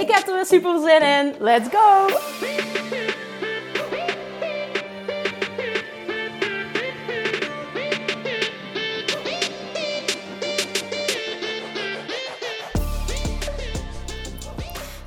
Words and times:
Ik 0.00 0.10
heb 0.10 0.26
er 0.26 0.34
weer 0.34 0.46
super 0.46 0.80
zin 0.80 1.02
in. 1.02 1.34
Let's 1.38 1.68
go! 1.68 2.06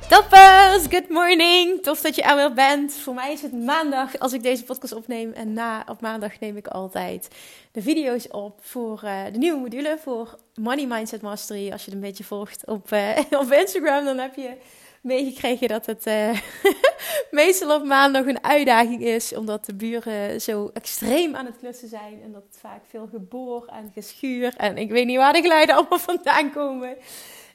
Toppers, 0.08 0.86
good 0.88 1.08
morning. 1.08 1.82
Tof 1.82 2.00
dat 2.00 2.14
je 2.14 2.22
er 2.22 2.36
weer 2.36 2.52
bent. 2.52 2.92
Voor 2.94 3.14
mij 3.14 3.32
is 3.32 3.42
het 3.42 3.52
maandag 3.52 4.18
als 4.18 4.32
ik 4.32 4.42
deze 4.42 4.64
podcast 4.64 4.92
opneem. 4.92 5.32
En 5.32 5.52
na 5.52 5.84
op 5.88 6.00
maandag 6.00 6.40
neem 6.40 6.56
ik 6.56 6.66
altijd 6.66 7.28
de 7.72 7.82
video's 7.82 8.26
op 8.30 8.58
voor 8.60 9.00
uh, 9.04 9.24
de 9.32 9.38
nieuwe 9.38 9.60
module 9.60 9.98
voor 10.02 10.38
Money 10.54 10.86
Mindset 10.86 11.22
Mastery. 11.22 11.72
Als 11.72 11.84
je 11.84 11.90
het 11.90 11.94
een 11.94 12.06
beetje 12.06 12.24
volgt 12.24 12.66
op, 12.66 12.92
uh, 12.92 13.18
op 13.42 13.52
Instagram, 13.52 14.04
dan 14.04 14.18
heb 14.18 14.34
je 14.34 14.56
meegekregen 15.00 15.68
dat 15.68 15.86
het 15.86 16.06
uh, 16.06 16.40
meestal 17.30 17.76
op 17.76 17.84
maandag 17.84 18.26
een 18.26 18.44
uitdaging 18.44 19.02
is. 19.02 19.34
Omdat 19.34 19.64
de 19.64 19.74
buren 19.74 20.40
zo 20.40 20.70
extreem 20.72 21.36
aan 21.36 21.46
het 21.46 21.58
klussen 21.58 21.88
zijn. 21.88 22.22
En 22.22 22.32
dat 22.32 22.44
vaak 22.50 22.82
veel 22.88 23.08
geboor 23.12 23.66
en 23.66 23.90
geschuur. 23.94 24.54
En 24.56 24.76
ik 24.78 24.90
weet 24.90 25.06
niet 25.06 25.16
waar 25.16 25.32
de 25.32 25.42
geluiden 25.42 25.74
allemaal 25.74 25.98
vandaan 25.98 26.52
komen 26.52 26.96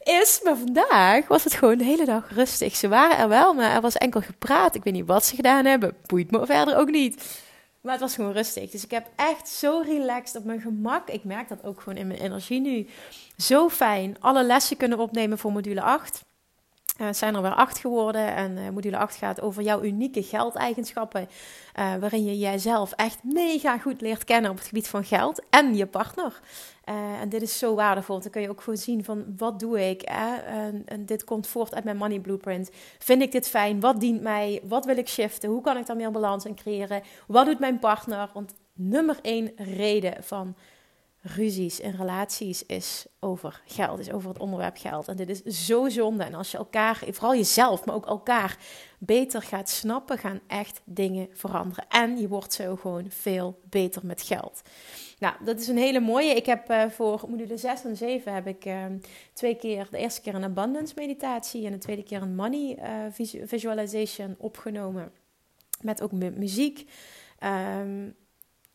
is. 0.04 0.40
Maar 0.44 0.58
vandaag 0.58 1.28
was 1.28 1.44
het 1.44 1.54
gewoon 1.54 1.78
de 1.78 1.84
hele 1.84 2.06
dag 2.06 2.34
rustig. 2.34 2.76
Ze 2.76 2.88
waren 2.88 3.18
er 3.18 3.30
wel, 3.30 3.54
maar 3.54 3.76
er 3.76 3.82
was 3.82 3.96
enkel 3.96 4.22
gepraat. 4.22 4.76
Ik 4.76 4.84
weet 4.84 4.94
niet 4.94 5.08
wat 5.08 5.26
ze 5.26 5.36
gedaan 5.36 5.66
hebben. 5.66 5.96
Boeit 6.06 6.32
me 6.32 6.46
verder 6.46 6.78
ook 6.78 6.90
niet. 6.90 7.44
Maar 7.82 7.94
het 7.94 8.02
was 8.02 8.16
gewoon 8.16 8.32
rustig. 8.32 8.70
Dus 8.70 8.84
ik 8.84 8.92
heb 8.92 9.08
echt 9.16 9.50
zo 9.50 9.84
relaxed 9.86 10.36
op 10.36 10.44
mijn 10.44 10.62
gemak. 10.62 11.10
Ik 11.10 11.24
merk 11.24 11.50
dat 11.50 11.64
ook 11.64 11.82
gewoon 11.82 11.98
in 11.98 12.08
mijn 12.08 12.20
energie 12.20 12.62
nu. 12.62 12.88
Zo 13.38 13.70
fijn. 13.70 14.18
Alle 14.20 14.44
lessen 14.44 14.78
kunnen 14.78 15.00
opnemen 15.00 15.38
voor 15.38 15.52
module 15.52 15.82
8. 15.82 16.24
Uh, 17.02 17.08
zijn 17.12 17.36
er 17.36 17.42
weer 17.42 17.54
acht 17.54 17.78
geworden. 17.78 18.36
En 18.36 18.58
uh, 18.58 18.70
module 18.70 18.98
8 18.98 19.16
gaat 19.16 19.42
over 19.42 19.64
jouw 19.64 19.84
unieke 19.84 20.24
geldeigenschappen. 20.24 21.28
Uh, 21.80 21.96
waarin 21.96 22.26
je 22.26 22.38
jijzelf 22.38 22.92
echt 22.92 23.24
mega 23.24 23.78
goed 23.78 24.02
leert 24.02 24.24
kennen 24.24 24.52
op 24.52 24.58
het 24.58 24.68
gebied 24.68 24.88
van 24.88 25.04
geld 25.04 25.42
en 25.50 25.76
je 25.76 25.86
partner. 25.86 26.40
en 27.22 27.30
dit 27.30 27.42
is 27.42 27.58
zo 27.58 27.76
waardevol. 27.76 28.22
Dan 28.22 28.32
kun 28.32 28.42
je 28.42 28.50
ook 28.50 28.62
gewoon 28.62 28.78
zien 28.78 29.04
van 29.04 29.26
wat 29.38 29.60
doe 29.60 29.90
ik. 29.90 30.02
En, 30.02 31.06
dit 31.06 31.24
komt 31.24 31.48
voort 31.48 31.76
uit 31.76 31.84
mijn 31.84 31.98
money 31.98 32.20
blueprint. 32.20 32.70
Vind 33.00 33.22
ik 33.22 33.32
dit 33.32 33.48
fijn? 33.48 33.80
Wat 33.80 34.00
dient 34.00 34.22
mij? 34.22 34.62
Wat 34.64 34.86
wil 34.86 34.98
ik 34.98 35.08
shiften? 35.08 35.50
Hoe 35.50 35.62
kan 35.62 35.78
ik 35.78 35.86
daar 35.86 35.96
meer 35.96 36.12
balans 36.12 36.46
in 36.46 36.56
creëren? 36.56 37.02
Wat 37.28 37.46
doet 37.46 37.60
mijn 37.60 37.80
partner? 37.80 38.30
Want 38.34 38.54
nummer 38.74 39.18
één 39.22 39.52
reden 39.56 40.24
van 40.24 40.56
ruzies 41.26 41.82
en 41.82 41.96
relaties 41.96 42.66
is 42.66 43.06
over 43.20 43.62
geld, 43.66 44.00
is 44.00 44.12
over 44.12 44.30
het 44.30 44.40
onderwerp 44.40 44.78
geld. 44.78 45.08
En 45.08 45.16
dit 45.16 45.30
is 45.30 45.66
zo 45.66 45.90
zonde. 45.90 46.24
En 46.24 46.34
als 46.34 46.52
je 46.52 46.58
elkaar, 46.58 47.04
vooral 47.12 47.36
jezelf, 47.36 47.86
maar 47.86 47.96
ook 47.96 48.06
elkaar 48.06 48.58
beter 49.00 49.42
gaat 49.42 49.70
snappen, 49.70 50.18
gaan 50.18 50.40
echt 50.48 50.82
dingen 50.84 51.28
veranderen. 51.34 51.86
En 51.90 52.18
je 52.18 52.28
wordt 52.28 52.54
zo 52.54 52.76
gewoon 52.76 53.06
veel 53.10 53.60
beter 53.70 54.06
met 54.06 54.22
geld. 54.22 54.62
Nou, 55.20 55.36
dat 55.44 55.60
is 55.60 55.68
een 55.68 55.78
hele 55.78 56.00
mooie. 56.00 56.34
Ik 56.34 56.46
heb 56.46 56.72
uh, 56.72 56.90
voor 56.90 57.24
module 57.30 57.58
6 57.58 57.84
en 57.84 57.98
7 57.98 58.34
heb 58.34 58.48
ik 58.48 58.66
uh, 58.66 58.86
twee 59.34 59.56
keer, 59.56 59.88
de 59.92 59.98
eerste 59.98 60.22
keer 60.22 60.36
een 60.36 60.44
abundance 60.44 60.94
meditatie 60.96 61.66
en 61.66 61.72
de 61.72 61.78
tweede 61.78 62.04
keer 62.04 62.22
een 62.22 62.36
money 62.36 62.78
uh, 62.80 63.46
visualization 63.46 64.36
opgenomen. 64.38 65.12
Met 65.82 66.02
ook 66.02 66.12
muziek. 66.12 66.90
Um, 67.44 68.16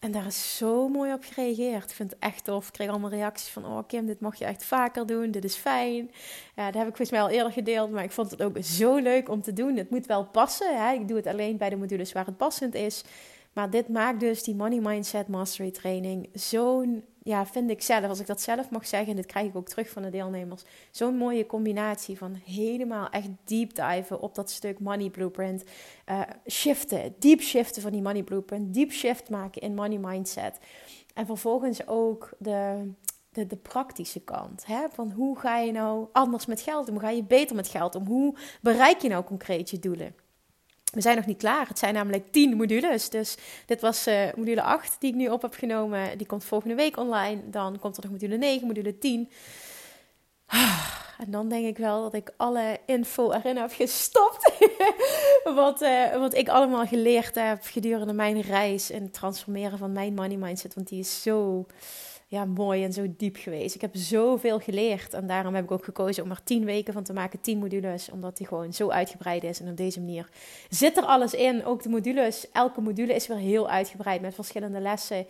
en 0.00 0.12
daar 0.12 0.26
is 0.26 0.56
zo 0.56 0.88
mooi 0.88 1.12
op 1.12 1.24
gereageerd. 1.24 1.90
Ik 1.90 1.96
vind 1.96 2.10
het 2.10 2.20
echt 2.20 2.44
tof. 2.44 2.66
Ik 2.66 2.72
kreeg 2.72 2.88
allemaal 2.88 3.10
reacties 3.10 3.48
van: 3.48 3.64
Oh, 3.64 3.78
Kim, 3.86 4.06
dit 4.06 4.20
mag 4.20 4.36
je 4.36 4.44
echt 4.44 4.64
vaker 4.64 5.06
doen. 5.06 5.30
Dit 5.30 5.44
is 5.44 5.54
fijn. 5.54 6.10
Ja, 6.56 6.64
dat 6.64 6.74
heb 6.74 6.88
ik 6.88 6.96
volgens 6.96 7.10
mij 7.10 7.20
al 7.20 7.28
eerder 7.28 7.52
gedeeld. 7.52 7.90
Maar 7.90 8.04
ik 8.04 8.10
vond 8.10 8.30
het 8.30 8.42
ook 8.42 8.56
zo 8.62 8.96
leuk 8.96 9.28
om 9.28 9.42
te 9.42 9.52
doen. 9.52 9.76
Het 9.76 9.90
moet 9.90 10.06
wel 10.06 10.24
passen. 10.24 10.76
Hè? 10.76 10.92
Ik 10.92 11.08
doe 11.08 11.16
het 11.16 11.26
alleen 11.26 11.56
bij 11.56 11.68
de 11.68 11.76
modules 11.76 12.12
waar 12.12 12.26
het 12.26 12.36
passend 12.36 12.74
is. 12.74 13.04
Maar 13.52 13.70
dit 13.70 13.88
maakt 13.88 14.20
dus 14.20 14.42
die 14.42 14.54
Money 14.54 14.80
Mindset 14.80 15.28
Mastery 15.28 15.70
Training 15.70 16.28
zo'n 16.32 17.04
ja, 17.22 17.46
vind 17.46 17.70
ik 17.70 17.82
zelf, 17.82 18.08
als 18.08 18.20
ik 18.20 18.26
dat 18.26 18.40
zelf 18.40 18.70
mag 18.70 18.86
zeggen, 18.86 19.10
en 19.10 19.16
dit 19.16 19.26
krijg 19.26 19.46
ik 19.46 19.56
ook 19.56 19.68
terug 19.68 19.90
van 19.90 20.02
de 20.02 20.10
deelnemers, 20.10 20.62
zo'n 20.90 21.16
mooie 21.16 21.46
combinatie 21.46 22.18
van 22.18 22.34
helemaal 22.44 23.08
echt 23.08 23.28
deep 23.44 23.74
diven 23.74 24.20
op 24.20 24.34
dat 24.34 24.50
stuk 24.50 24.78
money 24.78 25.10
blueprint. 25.10 25.64
Uh, 26.10 26.20
shiften, 26.48 27.14
deep 27.18 27.40
shiften 27.40 27.82
van 27.82 27.92
die 27.92 28.02
money 28.02 28.22
blueprint, 28.22 28.74
deep 28.74 28.90
shift 28.90 29.30
maken 29.30 29.62
in 29.62 29.74
money 29.74 29.98
mindset. 29.98 30.58
En 31.14 31.26
vervolgens 31.26 31.86
ook 31.86 32.30
de, 32.38 32.90
de, 33.32 33.46
de 33.46 33.56
praktische 33.56 34.20
kant. 34.20 34.66
Hè? 34.66 34.86
Van 34.92 35.10
hoe 35.10 35.38
ga 35.38 35.58
je 35.58 35.72
nou 35.72 36.08
anders 36.12 36.46
met 36.46 36.60
geld 36.60 36.88
om? 36.88 36.94
Hoe 36.94 37.02
ga 37.02 37.10
je 37.10 37.24
beter 37.24 37.56
met 37.56 37.68
geld 37.68 37.94
om? 37.94 38.06
Hoe 38.06 38.36
bereik 38.60 39.00
je 39.00 39.08
nou 39.08 39.24
concreet 39.24 39.70
je 39.70 39.78
doelen? 39.78 40.14
We 40.92 41.00
zijn 41.00 41.16
nog 41.16 41.26
niet 41.26 41.38
klaar. 41.38 41.68
Het 41.68 41.78
zijn 41.78 41.94
namelijk 41.94 42.32
10 42.32 42.56
modules. 42.56 43.08
Dus 43.08 43.36
dit 43.66 43.80
was 43.80 44.06
uh, 44.06 44.32
module 44.36 44.62
8 44.62 44.96
die 44.98 45.10
ik 45.10 45.16
nu 45.16 45.28
op 45.28 45.42
heb 45.42 45.54
genomen. 45.54 46.18
Die 46.18 46.26
komt 46.26 46.44
volgende 46.44 46.74
week 46.74 46.96
online. 46.96 47.50
Dan 47.50 47.78
komt 47.78 47.96
er 47.96 48.02
nog 48.02 48.12
module 48.12 48.36
9, 48.36 48.66
module 48.66 48.98
10. 48.98 49.30
En 51.20 51.30
dan 51.30 51.48
denk 51.48 51.66
ik 51.66 51.78
wel 51.78 52.02
dat 52.02 52.14
ik 52.14 52.32
alle 52.36 52.78
info 52.86 53.32
erin 53.32 53.56
heb 53.56 53.72
gestopt. 53.72 54.52
wat, 55.44 55.82
uh, 55.82 56.16
wat 56.16 56.34
ik 56.34 56.48
allemaal 56.48 56.86
geleerd 56.86 57.34
heb 57.34 57.62
gedurende 57.62 58.12
mijn 58.12 58.40
reis 58.40 58.90
en 58.90 59.02
het 59.02 59.12
transformeren 59.12 59.78
van 59.78 59.92
mijn 59.92 60.14
money 60.14 60.36
mindset. 60.36 60.74
Want 60.74 60.88
die 60.88 61.00
is 61.00 61.22
zo 61.22 61.66
ja, 62.30 62.44
mooi 62.44 62.84
en 62.84 62.92
zo 62.92 63.06
diep 63.16 63.36
geweest. 63.36 63.74
Ik 63.74 63.80
heb 63.80 63.96
zoveel 63.96 64.58
geleerd. 64.58 65.14
En 65.14 65.26
daarom 65.26 65.54
heb 65.54 65.64
ik 65.64 65.70
ook 65.70 65.84
gekozen 65.84 66.22
om 66.22 66.30
er 66.30 66.42
tien 66.44 66.64
weken 66.64 66.92
van 66.92 67.02
te 67.02 67.12
maken, 67.12 67.40
tien 67.40 67.58
modules. 67.58 68.10
Omdat 68.10 68.36
die 68.36 68.46
gewoon 68.46 68.72
zo 68.72 68.90
uitgebreid 68.90 69.44
is. 69.44 69.60
En 69.60 69.70
op 69.70 69.76
deze 69.76 70.00
manier 70.00 70.28
zit 70.68 70.96
er 70.96 71.02
alles 71.02 71.34
in. 71.34 71.64
Ook 71.64 71.82
de 71.82 71.88
modules. 71.88 72.50
Elke 72.52 72.80
module 72.80 73.14
is 73.14 73.26
weer 73.26 73.36
heel 73.36 73.68
uitgebreid 73.68 74.20
met 74.20 74.34
verschillende 74.34 74.80
lessen. 74.80 75.26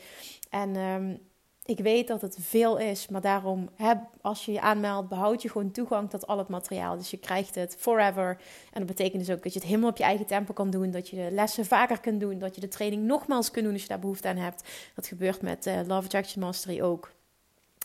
En 0.50 0.76
um, 0.76 1.18
ik 1.64 1.78
weet 1.78 2.08
dat 2.08 2.20
het 2.20 2.36
veel 2.40 2.78
is, 2.78 3.08
maar 3.08 3.20
daarom, 3.20 3.68
heb, 3.74 3.98
als 4.20 4.44
je 4.44 4.52
je 4.52 4.60
aanmeldt, 4.60 5.08
behoud 5.08 5.42
je 5.42 5.50
gewoon 5.50 5.70
toegang 5.70 6.10
tot 6.10 6.26
al 6.26 6.38
het 6.38 6.48
materiaal. 6.48 6.96
Dus 6.96 7.10
je 7.10 7.16
krijgt 7.16 7.54
het 7.54 7.76
forever. 7.78 8.40
En 8.72 8.78
dat 8.78 8.86
betekent 8.86 9.26
dus 9.26 9.36
ook 9.36 9.42
dat 9.42 9.52
je 9.52 9.58
het 9.58 9.68
helemaal 9.68 9.90
op 9.90 9.96
je 9.96 10.04
eigen 10.04 10.26
tempo 10.26 10.52
kan 10.52 10.70
doen. 10.70 10.90
Dat 10.90 11.08
je 11.08 11.16
de 11.16 11.30
lessen 11.30 11.66
vaker 11.66 12.00
kunt 12.00 12.20
doen. 12.20 12.38
Dat 12.38 12.54
je 12.54 12.60
de 12.60 12.68
training 12.68 13.02
nogmaals 13.02 13.50
kunt 13.50 13.64
doen 13.64 13.72
als 13.72 13.82
je 13.82 13.88
daar 13.88 13.98
behoefte 13.98 14.28
aan 14.28 14.36
hebt. 14.36 14.68
Dat 14.94 15.06
gebeurt 15.06 15.42
met 15.42 15.66
uh, 15.66 15.80
Love 15.86 16.04
Attraction 16.04 16.42
Mastery 16.42 16.80
ook. 16.80 17.12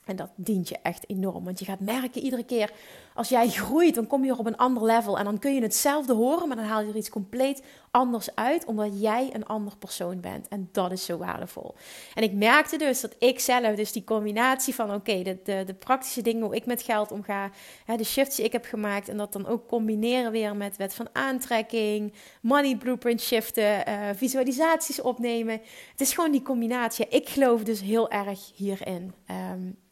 En 0.06 0.16
dat 0.16 0.30
dient 0.36 0.70
je 0.70 0.78
echt 0.82 1.10
enorm. 1.10 1.44
Want 1.44 1.60
je 1.60 1.66
gaat 1.66 1.80
merken 1.80 2.22
iedere 2.22 2.44
keer 2.44 2.72
als 3.16 3.30
jij 3.30 3.50
groeit, 3.50 3.96
dan 3.96 4.08
kom 4.08 4.26
je 4.26 4.38
op 4.38 4.46
een 4.46 4.58
ander 4.58 4.84
level. 4.84 5.18
En 5.18 5.24
dan 5.24 5.40
kun 5.40 5.54
je 5.54 5.62
hetzelfde 5.62 6.14
horen, 6.14 6.48
maar 6.48 6.58
dan 6.58 6.66
haal 6.66 6.82
je 6.82 6.90
er 6.90 6.96
iets 6.96 7.10
compleet 7.10 7.64
anders 7.92 8.36
uit. 8.36 8.66
Omdat 8.66 9.02
jij 9.02 9.30
een 9.34 9.46
ander 9.46 9.78
persoon 9.78 10.20
bent. 10.20 10.48
En 10.48 10.70
dat 10.72 10.92
is 10.92 11.06
zo 11.06 11.18
waardevol. 11.18 11.76
En 12.14 12.24
ik 12.24 12.34
merkte 12.34 12.78
dus 12.78 13.02
dat 13.02 13.16
ik 13.20 13.40
zelf, 13.40 13.76
dus 13.76 13.92
die 13.92 14.04
combinatie 14.04 14.76
van 14.76 14.94
oké, 14.94 15.22
de, 15.22 15.64
de, 15.66 15.74
praktische 15.74 16.22
dingen 16.22 16.46
hoe 16.46 16.56
ik 16.56 16.66
met 16.66 16.82
geld 16.82 17.12
omga. 17.12 17.52
Hè, 17.86 17.96
de 17.96 18.04
shifts 18.04 18.36
die 18.36 18.46
ik 18.46 18.52
heb 18.52 18.66
gemaakt. 18.66 19.10
En 19.10 19.18
dat 19.18 19.34
dan 19.34 19.48
ook 19.48 19.68
combineren 19.68 20.32
weer 20.32 20.56
met 20.56 20.78
wet 20.78 20.94
van 20.94 21.08
aantrekking. 21.12 22.14
Money 22.42 22.78
blueprint 22.78 23.22
shiften. 23.22 23.90
Uh, 23.90 24.10
visualisaties 24.16 25.02
opnemen. 25.02 25.62
Het 25.92 26.02
is 26.02 26.14
gewoon 26.14 26.32
die 26.32 26.42
combinatie. 26.42 27.08
Ik 27.10 27.30
geloof 27.30 27.64
dus 27.64 27.82
heel 27.82 28.10
erg 28.10 28.52
hierin. 28.56 29.14
Um, 29.52 29.84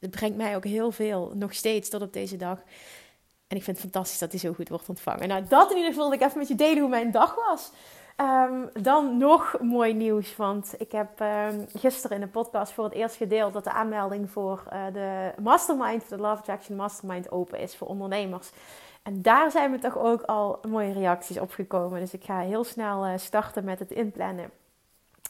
het 0.00 0.10
brengt 0.10 0.36
mij 0.36 0.56
ook 0.56 0.64
heel 0.64 0.92
veel, 0.92 1.32
nog 1.34 1.54
steeds 1.54 1.88
tot 1.88 2.02
op 2.02 2.12
deze 2.12 2.36
dag. 2.36 2.58
En 3.46 3.56
ik 3.56 3.62
vind 3.62 3.76
het 3.76 3.90
fantastisch 3.90 4.18
dat 4.18 4.30
hij 4.30 4.40
zo 4.40 4.52
goed 4.52 4.68
wordt 4.68 4.88
ontvangen. 4.88 5.28
Nou, 5.28 5.44
dat 5.48 5.70
in 5.70 5.76
ieder 5.76 5.92
geval 5.92 6.08
wil 6.08 6.18
ik 6.18 6.24
even 6.24 6.38
met 6.38 6.48
je 6.48 6.54
delen 6.54 6.78
hoe 6.78 6.88
mijn 6.88 7.10
dag 7.10 7.34
was. 7.34 7.70
Um, 8.16 8.70
dan 8.82 9.16
nog 9.18 9.56
mooi 9.60 9.94
nieuws, 9.94 10.36
want 10.36 10.74
ik 10.78 10.92
heb 10.92 11.20
um, 11.20 11.66
gisteren 11.74 12.16
in 12.16 12.22
de 12.22 12.30
podcast 12.30 12.72
voor 12.72 12.84
het 12.84 12.92
eerst 12.92 13.16
gedeeld 13.16 13.52
dat 13.52 13.64
de 13.64 13.72
aanmelding 13.72 14.30
voor 14.30 14.62
uh, 14.72 14.84
de 14.92 15.32
Mastermind, 15.42 16.08
de 16.08 16.16
Love 16.16 16.38
Attraction 16.38 16.76
Mastermind, 16.76 17.30
open 17.30 17.58
is 17.58 17.76
voor 17.76 17.88
ondernemers. 17.88 18.50
En 19.02 19.22
daar 19.22 19.50
zijn 19.50 19.70
me 19.70 19.78
toch 19.78 19.98
ook 19.98 20.22
al 20.22 20.60
mooie 20.68 20.92
reacties 20.92 21.38
op 21.38 21.50
gekomen. 21.50 22.00
Dus 22.00 22.12
ik 22.12 22.24
ga 22.24 22.40
heel 22.40 22.64
snel 22.64 23.06
uh, 23.06 23.12
starten 23.16 23.64
met 23.64 23.78
het 23.78 23.90
inplannen 23.90 24.50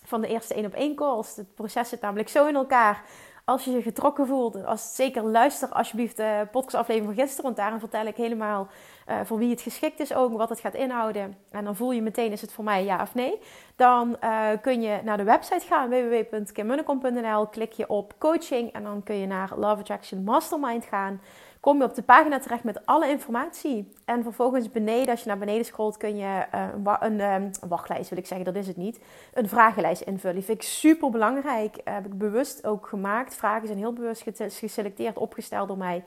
van 0.05 0.21
de 0.21 0.29
eerste 0.29 0.55
één 0.55 0.67
op 0.67 0.75
één 0.75 0.95
calls. 0.95 1.37
Het 1.37 1.55
proces 1.55 1.89
zit 1.89 2.01
namelijk 2.01 2.29
zo 2.29 2.47
in 2.47 2.55
elkaar 2.55 3.05
als 3.45 3.65
je 3.65 3.71
je 3.71 3.83
getrokken 3.83 4.27
voelt, 4.27 4.65
als, 4.65 4.95
zeker 4.95 5.23
luister 5.23 5.69
alsjeblieft 5.69 6.17
de 6.17 6.49
podcastaflevering 6.51 7.15
van 7.15 7.25
gisteren. 7.25 7.45
Want 7.45 7.57
daarin 7.57 7.79
vertel 7.79 8.07
ik 8.07 8.17
helemaal 8.17 8.69
uh, 9.09 9.21
voor 9.25 9.39
wie 9.39 9.51
het 9.51 9.61
geschikt 9.61 10.01
is 10.01 10.15
ook, 10.15 10.37
wat 10.37 10.49
het 10.49 10.61
gaat 10.61 10.75
inhouden. 10.75 11.37
En 11.51 11.65
dan 11.65 11.77
voel 11.77 11.93
je 11.93 12.03
meteen, 12.03 12.33
is 12.33 12.41
het 12.41 12.53
voor 12.53 12.65
mij 12.65 12.85
ja 12.85 13.03
of 13.03 13.15
nee? 13.15 13.39
Dan 13.77 14.17
uh, 14.25 14.49
kun 14.63 14.81
je 14.83 15.01
naar 15.05 15.17
de 15.17 15.25
website 15.25 15.67
gaan, 15.67 15.89
www.kimmunnekom.nl. 15.89 17.47
Klik 17.47 17.73
je 17.73 17.89
op 17.89 18.15
coaching 18.19 18.73
en 18.73 18.83
dan 18.83 19.03
kun 19.03 19.17
je 19.17 19.27
naar 19.27 19.51
Love 19.57 19.81
Attraction 19.81 20.25
Mastermind 20.25 20.85
gaan 20.85 21.21
kom 21.61 21.79
je 21.79 21.85
op 21.85 21.95
de 21.95 22.03
pagina 22.03 22.39
terecht 22.39 22.65
met 22.65 22.87
alle 22.87 23.09
informatie. 23.09 23.93
En 24.05 24.23
vervolgens 24.23 24.71
beneden, 24.71 25.09
als 25.09 25.23
je 25.23 25.29
naar 25.29 25.39
beneden 25.39 25.65
scrolt, 25.65 25.97
kun 25.97 26.17
je 26.17 26.47
uh, 26.55 26.95
een, 27.01 27.21
een, 27.21 27.53
wachtlijst, 27.69 28.11
wil 28.11 28.19
ik 28.19 28.27
zeggen, 28.27 28.47
dat 28.47 28.63
is 28.63 28.67
het 28.67 28.77
niet. 28.77 29.01
Een 29.35 29.49
vragenlijst 29.49 30.03
invullen. 30.03 30.37
Die 30.37 30.45
vind 30.45 30.59
ik 30.63 30.69
super 30.69 31.11
belangrijk. 31.11 31.77
Uh, 31.77 31.95
heb 31.95 32.07
ik 32.07 32.19
bewust 32.19 32.67
ook 32.67 32.87
gemaakt. 32.87 33.37
Vragen 33.37 33.67
zijn 33.67 33.79
heel 33.79 33.93
bewust 33.93 34.25
geselecteerd, 34.37 35.19
opgesteld 35.19 35.69
door 35.69 35.79
mij. 35.79 36.05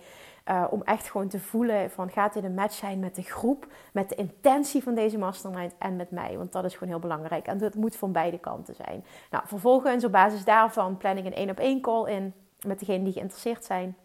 Uh, 0.50 0.64
om 0.70 0.82
echt 0.82 1.12
gewoon 1.12 1.28
te 1.28 1.40
voelen 1.40 1.92
van 1.92 2.10
gaat 2.10 2.34
dit 2.34 2.44
een 2.44 2.54
match 2.54 2.74
zijn 2.74 3.00
met 3.00 3.16
de 3.16 3.22
groep, 3.22 3.68
met 3.94 4.10
de 4.10 4.16
intentie 4.16 4.84
van 4.84 4.96
deze 4.96 5.18
mastermind 5.18 5.74
en 5.80 5.96
met 5.96 6.12
mij. 6.12 6.38
Want 6.38 6.52
dat 6.52 6.66
is 6.66 6.74
gewoon 6.74 6.90
heel 6.90 7.00
belangrijk. 7.00 7.48
En 7.48 7.58
dat 7.58 7.76
moet 7.76 7.96
van 7.96 8.12
beide 8.12 8.40
kanten 8.40 8.76
zijn. 8.76 9.06
Nou, 9.32 9.44
vervolgens 9.48 10.04
op 10.04 10.12
basis 10.12 10.44
daarvan 10.44 10.98
plan 10.98 11.18
ik 11.18 11.26
een 11.26 11.34
één 11.34 11.50
op 11.50 11.60
één 11.60 11.82
call 11.82 12.12
in 12.12 12.34
met 12.66 12.80
degenen 12.80 13.04
die 13.04 13.14
geïnteresseerd 13.14 13.66
zijn. 13.66 13.96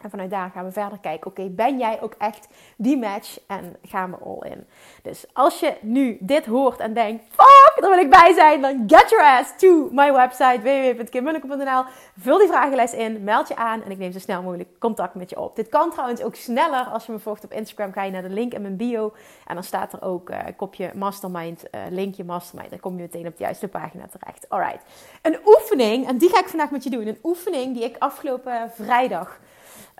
En 0.00 0.10
vanuit 0.10 0.30
daar 0.30 0.50
gaan 0.50 0.64
we 0.64 0.72
verder 0.72 0.98
kijken. 0.98 1.30
Oké, 1.30 1.48
ben 1.48 1.78
jij 1.78 2.02
ook 2.02 2.14
echt 2.18 2.48
die 2.76 2.98
match? 2.98 3.38
En 3.46 3.76
gaan 3.82 4.10
we 4.10 4.16
all 4.16 4.50
in. 4.50 4.66
Dus 5.02 5.26
als 5.32 5.60
je 5.60 5.76
nu 5.80 6.16
dit 6.20 6.46
hoort 6.46 6.78
en 6.78 6.94
denkt: 6.94 7.24
fuck, 7.24 7.80
daar 7.80 7.90
wil 7.90 7.98
ik 7.98 8.10
bij 8.10 8.32
zijn. 8.34 8.60
Dan 8.60 8.82
get 8.86 9.10
your 9.10 9.24
ass 9.24 9.52
to 9.56 9.88
my 9.92 10.12
website 10.12 10.60
www.kimmunnekom.nl. 10.62 11.84
Vul 12.18 12.38
die 12.38 12.48
vragenlijst 12.48 12.94
in, 12.94 13.24
meld 13.24 13.48
je 13.48 13.56
aan 13.56 13.82
en 13.82 13.90
ik 13.90 13.98
neem 13.98 14.12
zo 14.12 14.18
snel 14.18 14.42
mogelijk 14.42 14.68
contact 14.78 15.14
met 15.14 15.30
je 15.30 15.40
op. 15.40 15.56
Dit 15.56 15.68
kan 15.68 15.90
trouwens 15.90 16.22
ook 16.22 16.34
sneller. 16.34 16.84
Als 16.84 17.06
je 17.06 17.12
me 17.12 17.18
volgt 17.18 17.44
op 17.44 17.52
Instagram, 17.52 17.92
ga 17.92 18.02
je 18.02 18.10
naar 18.10 18.22
de 18.22 18.28
link 18.28 18.52
in 18.52 18.62
mijn 18.62 18.76
bio. 18.76 19.12
En 19.46 19.54
dan 19.54 19.64
staat 19.64 19.92
er 19.92 20.02
ook 20.02 20.30
uh, 20.30 20.38
kopje 20.56 20.90
mastermind, 20.94 21.64
uh, 21.74 21.80
linkje 21.90 22.24
mastermind. 22.24 22.70
Dan 22.70 22.80
kom 22.80 22.96
je 22.96 23.02
meteen 23.02 23.26
op 23.26 23.36
de 23.36 23.42
juiste 23.42 23.68
pagina 23.68 24.04
terecht. 24.06 24.48
Alright. 24.48 24.84
Een 25.22 25.38
oefening, 25.44 26.08
en 26.08 26.18
die 26.18 26.28
ga 26.28 26.38
ik 26.38 26.48
vandaag 26.48 26.70
met 26.70 26.84
je 26.84 26.90
doen. 26.90 27.06
Een 27.06 27.18
oefening 27.22 27.74
die 27.74 27.84
ik 27.84 27.96
afgelopen 27.98 28.70
vrijdag 28.74 29.38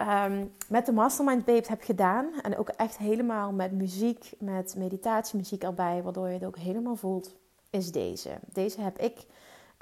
Ehm, 0.00 0.47
met 0.69 0.87
de 0.87 0.93
Mastermind 0.93 1.44
Babes 1.44 1.69
heb 1.69 1.82
gedaan. 1.82 2.32
En 2.43 2.56
ook 2.56 2.69
echt 2.69 2.99
helemaal 2.99 3.52
met 3.52 3.73
muziek, 3.73 4.32
met 4.38 4.75
meditatiemuziek 4.76 5.62
erbij, 5.62 6.02
waardoor 6.02 6.29
je 6.29 6.35
het 6.35 6.44
ook 6.44 6.58
helemaal 6.58 6.97
voelt, 6.97 7.35
is 7.70 7.93
deze. 7.93 8.31
Deze 8.52 8.81
heb 8.81 8.99
ik 8.99 9.26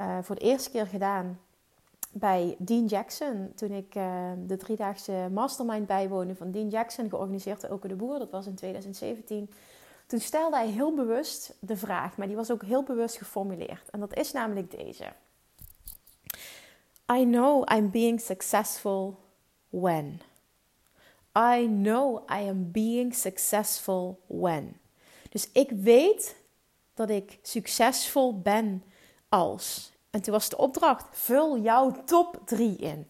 uh, 0.00 0.18
voor 0.22 0.34
de 0.34 0.40
eerste 0.40 0.70
keer 0.70 0.86
gedaan 0.86 1.40
bij 2.12 2.56
Dean 2.58 2.86
Jackson. 2.86 3.52
Toen 3.54 3.70
ik 3.70 3.94
uh, 3.94 4.30
de 4.46 4.56
driedaagse 4.56 5.28
Mastermind 5.32 5.86
bijwoonde 5.86 6.34
van 6.34 6.50
Dean 6.50 6.68
Jackson, 6.68 7.08
georganiseerd 7.08 7.60
door 7.60 7.70
Oke 7.70 7.88
de 7.88 7.96
Boer. 7.96 8.18
Dat 8.18 8.30
was 8.30 8.46
in 8.46 8.54
2017. 8.54 9.50
Toen 10.06 10.20
stelde 10.20 10.56
hij 10.56 10.68
heel 10.68 10.94
bewust 10.94 11.54
de 11.60 11.76
vraag, 11.76 12.16
maar 12.16 12.26
die 12.26 12.36
was 12.36 12.50
ook 12.50 12.62
heel 12.62 12.82
bewust 12.82 13.16
geformuleerd. 13.16 13.90
En 13.90 14.00
dat 14.00 14.16
is 14.16 14.32
namelijk 14.32 14.70
deze. 14.70 15.04
I 17.12 17.24
know 17.24 17.72
I'm 17.72 17.90
being 17.90 18.20
successful 18.20 19.26
when. 19.70 20.20
I 21.36 21.66
know 21.66 22.24
I 22.30 22.48
am 22.48 22.70
being 22.70 23.14
successful 23.14 24.20
when. 24.26 24.76
Dus 25.30 25.48
ik 25.52 25.70
weet 25.70 26.36
dat 26.94 27.10
ik 27.10 27.38
succesvol 27.42 28.40
ben 28.40 28.82
als. 29.28 29.92
En 30.10 30.22
toen 30.22 30.32
was 30.32 30.48
de 30.48 30.56
opdracht: 30.56 31.06
vul 31.10 31.58
jouw 31.58 32.04
top 32.04 32.40
3 32.44 32.76
in. 32.76 33.08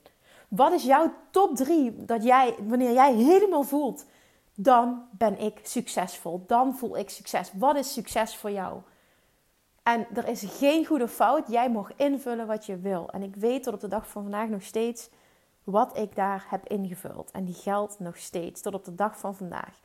Wat 0.48 0.72
is 0.72 0.84
jouw 0.84 1.12
top 1.30 1.56
3 1.56 2.04
dat 2.04 2.24
jij, 2.24 2.54
wanneer 2.62 2.92
jij 2.92 3.14
helemaal 3.14 3.62
voelt, 3.62 4.04
dan 4.54 5.08
ben 5.10 5.38
ik 5.38 5.60
succesvol. 5.62 6.44
Dan 6.46 6.76
voel 6.76 6.98
ik 6.98 7.10
succes. 7.10 7.50
Wat 7.54 7.76
is 7.76 7.92
succes 7.92 8.36
voor 8.36 8.50
jou? 8.50 8.80
En 9.82 10.06
er 10.14 10.28
is 10.28 10.44
geen 10.46 10.86
goede 10.86 11.08
fout. 11.08 11.48
Jij 11.48 11.70
mag 11.70 11.92
invullen 11.96 12.46
wat 12.46 12.66
je 12.66 12.78
wil. 12.78 13.10
En 13.10 13.22
ik 13.22 13.36
weet 13.36 13.62
tot 13.62 13.74
op 13.74 13.80
de 13.80 13.88
dag 13.88 14.08
van 14.08 14.22
vandaag 14.22 14.48
nog 14.48 14.62
steeds 14.62 15.08
wat 15.70 15.96
ik 15.96 16.14
daar 16.14 16.46
heb 16.48 16.66
ingevuld. 16.66 17.30
En 17.30 17.44
die 17.44 17.54
geldt 17.54 17.98
nog 17.98 18.16
steeds 18.16 18.60
tot 18.60 18.74
op 18.74 18.84
de 18.84 18.94
dag 18.94 19.18
van 19.18 19.34
vandaag. 19.34 19.80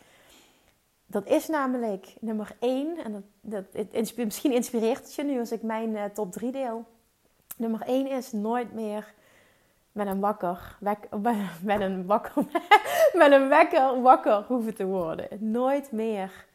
Dat 1.05 1.27
is 1.27 1.47
namelijk 1.47 2.15
nummer 2.19 2.55
1. 2.59 2.97
En 3.03 3.25
dat, 3.41 3.63
dat, 3.91 4.15
misschien 4.15 4.51
inspireert 4.51 5.03
het 5.03 5.15
je 5.15 5.23
nu 5.23 5.39
als 5.39 5.51
ik 5.51 5.61
mijn 5.61 5.89
uh, 5.89 6.03
top 6.05 6.31
3 6.31 6.51
deel. 6.51 6.85
Nummer 7.57 7.81
1 7.81 8.07
is 8.07 8.31
nooit 8.31 8.73
meer 8.73 9.13
met 9.91 10.07
een 10.07 10.19
wakker, 10.19 10.77
met 11.61 11.81
een 11.81 12.05
wakker, 12.05 12.33
met 13.21 13.31
een 13.31 13.47
wekker 13.47 14.01
wakker 14.01 14.43
hoeven 14.47 14.75
te 14.75 14.85
worden. 14.85 15.27
Nooit 15.39 15.91
meer 15.91 16.45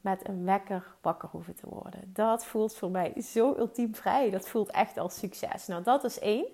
met 0.00 0.28
een 0.28 0.44
wekker 0.44 0.94
wakker 1.00 1.28
hoeven 1.28 1.54
te 1.54 1.68
worden. 1.68 2.00
Dat 2.12 2.44
voelt 2.44 2.74
voor 2.74 2.90
mij 2.90 3.22
zo 3.22 3.54
ultiem 3.58 3.94
vrij. 3.94 4.30
Dat 4.30 4.48
voelt 4.48 4.70
echt 4.70 4.98
als 4.98 5.18
succes. 5.18 5.66
Nou, 5.66 5.82
dat 5.82 6.04
is 6.04 6.18
één. 6.18 6.46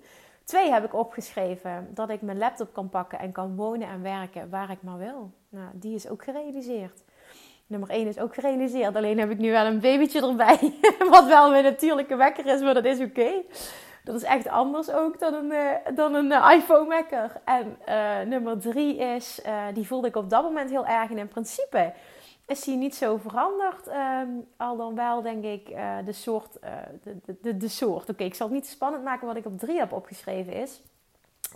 Twee 0.49 0.73
heb 0.73 0.85
ik 0.85 0.95
opgeschreven 0.95 1.89
dat 1.91 2.11
ik 2.11 2.23
mijn 2.23 2.39
laptop 2.39 2.73
kan 2.73 2.89
pakken 2.89 3.19
en 3.19 3.33
kan 3.33 3.57
wonen 3.57 3.89
en 3.89 4.03
werken 4.03 4.51
waar 4.51 4.71
ik 4.71 4.83
maar 4.83 4.99
wil. 4.99 5.31
Nou, 5.49 5.69
die 5.73 5.95
is 5.95 6.09
ook 6.09 6.25
gerealiseerd. 6.25 7.03
Nummer 7.67 7.91
1 7.91 8.07
is 8.07 8.19
ook 8.19 8.35
gerealiseerd. 8.35 8.97
Alleen 8.97 9.19
heb 9.19 9.31
ik 9.31 9.39
nu 9.39 9.51
wel 9.51 9.67
een 9.67 9.81
babytje 9.81 10.27
erbij. 10.27 10.75
Wat 11.11 11.27
wel 11.27 11.51
mijn 11.51 11.65
natuurlijke 11.65 12.17
wekker 12.17 12.47
is, 12.47 12.61
maar 12.61 12.75
dat 12.75 12.85
is 12.85 13.01
oké. 13.01 13.31
Dat 14.05 14.15
is 14.15 14.23
echt 14.23 14.49
anders 14.49 14.91
ook 14.91 15.19
dan 15.19 15.35
een, 15.35 15.51
uh, 15.51 15.97
dan 15.97 16.15
een 16.15 16.31
uh, 16.31 16.53
iPhone-wekker. 16.55 17.33
En 17.45 17.79
uh, 17.89 18.21
nummer 18.27 18.59
3 18.61 18.97
is, 18.97 19.41
die 19.75 19.87
voelde 19.87 20.09
ik 20.09 20.17
op 20.17 20.31
dat 20.31 20.43
moment 20.43 20.71
heel 20.71 20.87
erg. 20.87 21.11
En 21.11 21.19
in 21.19 21.29
principe 21.29 21.93
is 22.49 22.61
die 22.61 22.77
niet 22.77 22.95
zo 22.95 23.17
veranderd. 23.17 23.87
Um, 23.87 24.47
al 24.57 24.77
dan 24.77 24.95
wel, 24.95 25.23
denk 25.23 25.45
ik, 25.45 25.69
uh, 25.69 25.97
de 26.05 26.13
soort. 26.13 26.57
Uh, 26.65 26.71
de, 27.03 27.37
de, 27.41 27.57
de, 27.57 27.69
soort. 27.69 28.09
Oké, 28.09 28.25
ik 28.25 28.35
zal 28.35 28.47
het 28.47 28.57
niet 28.57 28.67
spannend 28.67 29.05
maken 29.05 29.27
wat 29.27 29.37
ik 29.37 29.47
op 29.47 29.59
drie 29.59 29.79
heb 29.79 29.93
opgeschreven 29.93 30.53
is. 30.53 30.83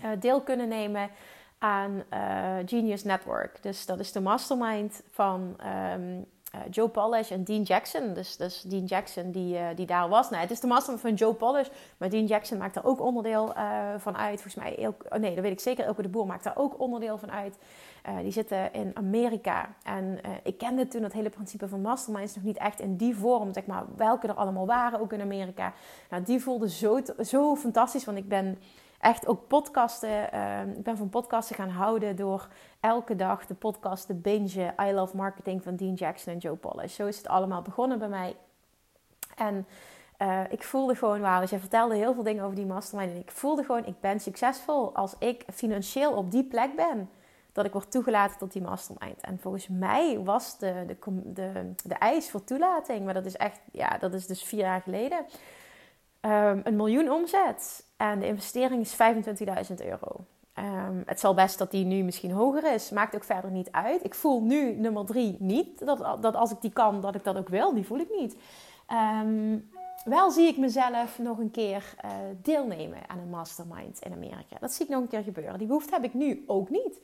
Uh, 0.03 0.11
deel 0.19 0.43
kunnen 0.43 0.69
nemen 0.69 1.11
aan 1.59 2.05
Genius 2.67 3.05
Network. 3.05 3.63
Dus 3.63 3.87
dat 3.87 3.99
is 3.99 4.13
de 4.13 4.21
mastermind 4.21 5.03
van 5.11 5.57
um, 5.95 6.27
Joe 6.71 6.89
Polish 6.89 7.31
en 7.31 7.45
Dean 7.45 7.63
Jackson. 7.63 8.15
Dus, 8.15 8.37
dus 8.37 8.63
Dean 8.63 8.85
Jackson 8.85 9.31
die, 9.31 9.75
die 9.75 9.87
daar 9.87 10.09
was. 10.09 10.31
Nou, 10.31 10.43
het 10.43 10.51
is 10.51 10.61
de 10.61 10.67
mastermind 10.67 11.03
van 11.03 11.15
Joe 11.15 11.35
Polish. 11.35 11.69
Maar 11.97 12.11
Dean 12.11 12.27
Jackson 12.27 12.59
maakt 12.59 12.75
daar 12.75 12.85
ook 12.85 13.01
onderdeel 13.01 13.53
van 13.99 14.17
uit. 14.17 14.43
Volgens 14.43 14.65
mij, 14.65 14.87
oh, 14.87 15.19
nee, 15.19 15.35
dat 15.35 15.45
weet 15.45 15.53
ik 15.53 15.61
zeker. 15.61 15.85
Elke 15.85 16.03
de 16.03 16.09
Boer 16.09 16.27
maakt 16.27 16.45
daar 16.45 16.57
ook 16.57 16.81
onderdeel 16.81 17.19
van 17.19 17.31
uit. 17.31 17.59
Die 18.23 18.33
zitten 18.33 18.73
in 18.73 18.91
Amerika. 18.95 19.69
En 19.83 20.21
ik 20.43 20.59
kende 20.59 20.89
toen 20.89 21.03
het 21.03 21.13
hele 21.13 21.31
principe 21.31 21.69
van 21.69 21.81
masterminds 21.81 22.35
nog 22.35 22.45
niet 22.45 22.57
echt 22.57 22.81
in 22.81 22.97
die 22.97 23.17
vorm, 23.17 23.53
zeg 23.53 23.67
maar, 23.67 23.85
welke 23.97 24.27
er 24.27 24.35
allemaal 24.35 24.67
waren, 24.67 25.01
ook 25.01 25.13
in 25.13 25.21
Amerika. 25.21 25.73
Nou, 26.11 26.23
die 26.23 26.41
voelde 26.41 26.69
zo, 26.69 27.01
zo 27.25 27.57
fantastisch, 27.57 28.05
want 28.05 28.19
ik 28.19 28.29
ben 28.29 28.59
echt 29.03 29.27
ook 29.27 29.47
podcasten, 29.47 30.35
uh, 30.35 30.77
ik 30.77 30.83
ben 30.83 30.97
van 30.97 31.09
podcasten 31.09 31.57
gaan 31.57 31.69
houden 31.69 32.17
door 32.17 32.49
elke 32.81 33.17
dag 33.17 33.47
de 33.47 33.55
podcast 33.55 34.07
te 34.07 34.15
bingen. 34.15 34.75
I 34.81 34.93
Love 34.93 35.17
Marketing 35.17 35.63
van 35.63 35.77
Dean 35.77 35.95
Jackson 35.95 36.33
en 36.33 36.39
Joe 36.39 36.57
Polish. 36.57 36.95
Zo 36.95 37.07
is 37.07 37.17
het 37.17 37.29
allemaal 37.29 37.63
begonnen 37.63 37.99
bij 37.99 38.09
mij. 38.09 38.37
En 39.37 39.67
ik 40.51 40.63
voelde 40.63 40.95
gewoon, 40.95 41.21
wauw, 41.21 41.47
zij 41.47 41.59
vertelde 41.59 41.95
heel 41.95 42.15
veel 42.15 42.23
dingen 42.23 42.45
over 42.45 42.57
die 42.57 42.67
mastermind. 42.67 43.11
En 43.11 43.19
ik 43.19 43.31
voelde 43.31 43.65
gewoon, 43.65 43.87
ik 43.87 44.01
ben 44.01 44.21
succesvol 44.21 44.95
als 44.95 45.15
ik 45.19 45.45
financieel 45.53 46.13
op 46.13 46.31
die 46.31 46.45
plek 46.45 46.77
ben 46.77 47.11
dat 47.53 47.65
ik 47.65 47.73
word 47.73 47.91
toegelaten 47.91 48.39
tot 48.39 48.53
die 48.53 48.63
mastermind. 48.63 49.21
En 49.21 49.39
volgens 49.39 49.69
mij 49.69 50.21
was 50.25 50.59
de, 50.59 50.85
de, 50.87 50.97
de, 51.33 51.73
de 51.85 51.95
eis 51.95 52.31
voor 52.31 52.45
toelating, 52.45 53.05
maar 53.05 53.15
dat 53.15 53.27
is 53.27 53.37
echt, 53.37 53.61
ja, 53.73 53.99
dat 53.99 54.15
is 54.15 54.27
dus 54.27 54.43
vier 54.43 54.61
jaar 54.61 54.81
geleden, 54.81 55.19
um, 56.21 56.61
een 56.65 56.77
miljoen 56.77 57.11
omzet. 57.11 57.85
En 58.03 58.19
de 58.19 58.27
investering 58.27 58.81
is 58.81 58.97
25.000 59.71 59.87
euro. 59.87 60.25
Um, 60.59 61.03
het 61.07 61.21
zal 61.21 61.35
best 61.35 61.59
dat 61.59 61.71
die 61.71 61.85
nu 61.85 62.03
misschien 62.03 62.31
hoger 62.31 62.73
is. 62.73 62.91
Maakt 62.91 63.15
ook 63.15 63.25
verder 63.25 63.51
niet 63.51 63.73
uit. 63.73 64.05
Ik 64.05 64.15
voel 64.15 64.43
nu 64.43 64.73
nummer 64.73 65.05
drie 65.05 65.37
niet. 65.39 65.87
Dat, 65.87 66.23
dat 66.23 66.35
als 66.35 66.51
ik 66.51 66.61
die 66.61 66.73
kan, 66.73 67.01
dat 67.01 67.15
ik 67.15 67.25
dat 67.25 67.37
ook 67.37 67.49
wil. 67.49 67.75
Die 67.75 67.87
voel 67.87 67.99
ik 67.99 68.09
niet. 68.19 68.37
Um, 69.23 69.71
wel 70.05 70.31
zie 70.31 70.47
ik 70.47 70.57
mezelf 70.57 71.19
nog 71.19 71.39
een 71.39 71.51
keer 71.51 71.95
uh, 72.05 72.11
deelnemen 72.43 72.99
aan 73.07 73.19
een 73.19 73.31
mastermind 73.31 73.99
in 74.01 74.13
Amerika. 74.13 74.57
Dat 74.61 74.73
zie 74.73 74.85
ik 74.85 74.91
nog 74.91 75.01
een 75.01 75.09
keer 75.09 75.23
gebeuren. 75.23 75.59
Die 75.59 75.67
behoefte 75.67 75.95
heb 75.95 76.05
ik 76.05 76.15
nu 76.15 76.45
ook 76.47 76.71
niet. 76.71 77.01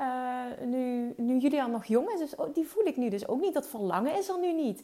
Uh, 0.00 0.66
nu, 0.66 1.14
nu 1.16 1.38
Julian 1.38 1.70
nog 1.70 1.84
jong 1.84 2.10
is, 2.10 2.18
dus 2.18 2.34
die 2.54 2.66
voel 2.66 2.84
ik 2.84 2.96
nu 2.96 3.08
dus 3.08 3.28
ook 3.28 3.40
niet. 3.40 3.54
Dat 3.54 3.68
verlangen 3.68 4.18
is 4.18 4.28
er 4.28 4.38
nu 4.40 4.52
niet. 4.52 4.82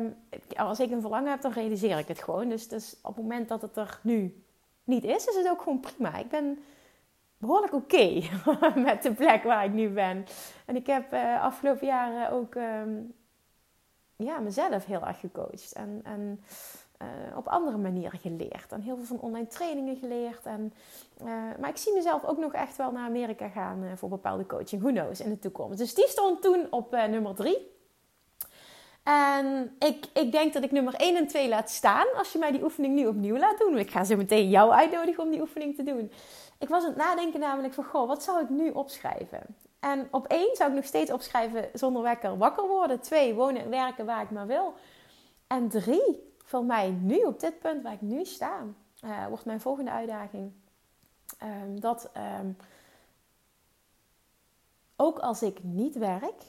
Um, 0.00 0.14
als 0.56 0.80
ik 0.80 0.90
een 0.90 1.00
verlangen 1.00 1.30
heb, 1.30 1.40
dan 1.40 1.52
realiseer 1.52 1.98
ik 1.98 2.08
het 2.08 2.22
gewoon. 2.22 2.48
Dus, 2.48 2.68
dus 2.68 2.96
op 3.02 3.14
het 3.14 3.24
moment 3.24 3.48
dat 3.48 3.62
het 3.62 3.76
er 3.76 4.00
nu 4.02 4.42
niet 4.84 5.04
is, 5.04 5.26
is 5.26 5.36
het 5.36 5.48
ook 5.48 5.62
gewoon 5.62 5.80
prima. 5.80 6.16
Ik 6.16 6.28
ben 6.28 6.58
behoorlijk 7.38 7.72
oké 7.72 8.22
met 8.88 9.02
de 9.02 9.14
plek 9.14 9.42
waar 9.42 9.64
ik 9.64 9.72
nu 9.72 9.88
ben. 9.88 10.26
En 10.66 10.76
ik 10.76 10.86
heb 10.86 11.12
uh, 11.12 11.42
afgelopen 11.42 11.86
jaren 11.86 12.30
ook 12.30 12.54
um, 12.54 13.14
ja, 14.16 14.38
mezelf 14.38 14.84
heel 14.84 15.06
erg 15.06 15.20
gecoacht. 15.20 15.72
En, 15.72 16.00
en 16.04 16.44
op 17.36 17.48
andere 17.48 17.76
manieren 17.76 18.18
geleerd. 18.18 18.72
En 18.72 18.80
heel 18.80 18.96
veel 18.96 19.04
van 19.04 19.20
online 19.20 19.46
trainingen 19.46 19.96
geleerd. 19.96 20.46
En, 20.46 20.72
maar 21.60 21.68
ik 21.68 21.76
zie 21.76 21.94
mezelf 21.94 22.24
ook 22.24 22.38
nog 22.38 22.52
echt 22.52 22.76
wel 22.76 22.92
naar 22.92 23.06
Amerika 23.06 23.48
gaan 23.48 23.98
voor 23.98 24.08
bepaalde 24.08 24.46
coaching. 24.46 24.82
Who 24.82 24.90
knows 24.90 25.20
in 25.20 25.30
de 25.30 25.38
toekomst. 25.38 25.78
Dus 25.78 25.94
die 25.94 26.08
stond 26.08 26.42
toen 26.42 26.66
op 26.70 26.90
nummer 26.90 27.34
3. 27.34 27.71
En 29.02 29.76
ik, 29.78 30.06
ik 30.12 30.32
denk 30.32 30.52
dat 30.52 30.62
ik 30.62 30.70
nummer 30.70 30.94
1 30.94 31.16
en 31.16 31.26
2 31.26 31.48
laat 31.48 31.70
staan 31.70 32.06
als 32.16 32.32
je 32.32 32.38
mij 32.38 32.52
die 32.52 32.62
oefening 32.62 32.94
nu 32.94 33.06
opnieuw 33.06 33.36
laat 33.36 33.58
doen. 33.58 33.78
Ik 33.78 33.90
ga 33.90 34.04
zo 34.04 34.16
meteen 34.16 34.48
jou 34.48 34.70
uitnodigen 34.70 35.24
om 35.24 35.30
die 35.30 35.40
oefening 35.40 35.76
te 35.76 35.82
doen. 35.82 36.12
Ik 36.58 36.68
was 36.68 36.82
aan 36.82 36.88
het 36.88 36.98
nadenken 36.98 37.40
namelijk 37.40 37.74
van, 37.74 37.84
goh, 37.84 38.08
wat 38.08 38.22
zou 38.22 38.42
ik 38.42 38.48
nu 38.48 38.70
opschrijven? 38.70 39.42
En 39.80 40.08
op 40.10 40.26
één 40.26 40.56
zou 40.56 40.70
ik 40.70 40.76
nog 40.76 40.84
steeds 40.84 41.10
opschrijven 41.12 41.68
zonder 41.72 42.02
wekker 42.02 42.38
wakker 42.38 42.66
worden. 42.66 43.00
Twee, 43.00 43.34
wonen 43.34 43.62
en 43.62 43.70
werken 43.70 44.06
waar 44.06 44.22
ik 44.22 44.30
maar 44.30 44.46
wil. 44.46 44.74
En 45.46 45.68
drie, 45.68 46.34
voor 46.44 46.64
mij 46.64 46.90
nu 46.90 47.16
op 47.22 47.40
dit 47.40 47.58
punt 47.58 47.82
waar 47.82 47.92
ik 47.92 48.00
nu 48.00 48.24
sta, 48.24 48.64
uh, 49.04 49.26
wordt 49.26 49.44
mijn 49.44 49.60
volgende 49.60 49.90
uitdaging. 49.90 50.52
Um, 51.42 51.80
dat 51.80 52.10
um, 52.40 52.56
ook 54.96 55.18
als 55.18 55.42
ik 55.42 55.62
niet 55.62 55.94
werk, 55.98 56.42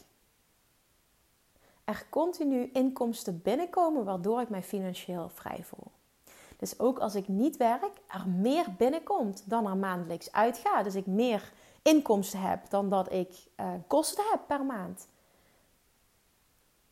er 1.83 2.05
continu 2.09 2.69
inkomsten 2.73 3.41
binnenkomen 3.41 4.05
waardoor 4.05 4.41
ik 4.41 4.49
mij 4.49 4.63
financieel 4.63 5.29
vrij 5.29 5.63
voel. 5.63 5.91
Dus 6.57 6.79
ook 6.79 6.99
als 6.99 7.15
ik 7.15 7.27
niet 7.27 7.57
werk, 7.57 8.01
er 8.07 8.27
meer 8.27 8.65
binnenkomt 8.77 9.43
dan 9.45 9.65
er 9.65 9.77
maandelijks 9.77 10.31
uitgaat. 10.31 10.83
Dus 10.83 10.95
ik 10.95 11.05
meer 11.05 11.51
inkomsten 11.81 12.39
heb 12.39 12.69
dan 12.69 12.89
dat 12.89 13.11
ik 13.11 13.47
uh, 13.59 13.71
kosten 13.87 14.23
heb 14.31 14.39
per 14.47 14.65
maand. 14.65 15.07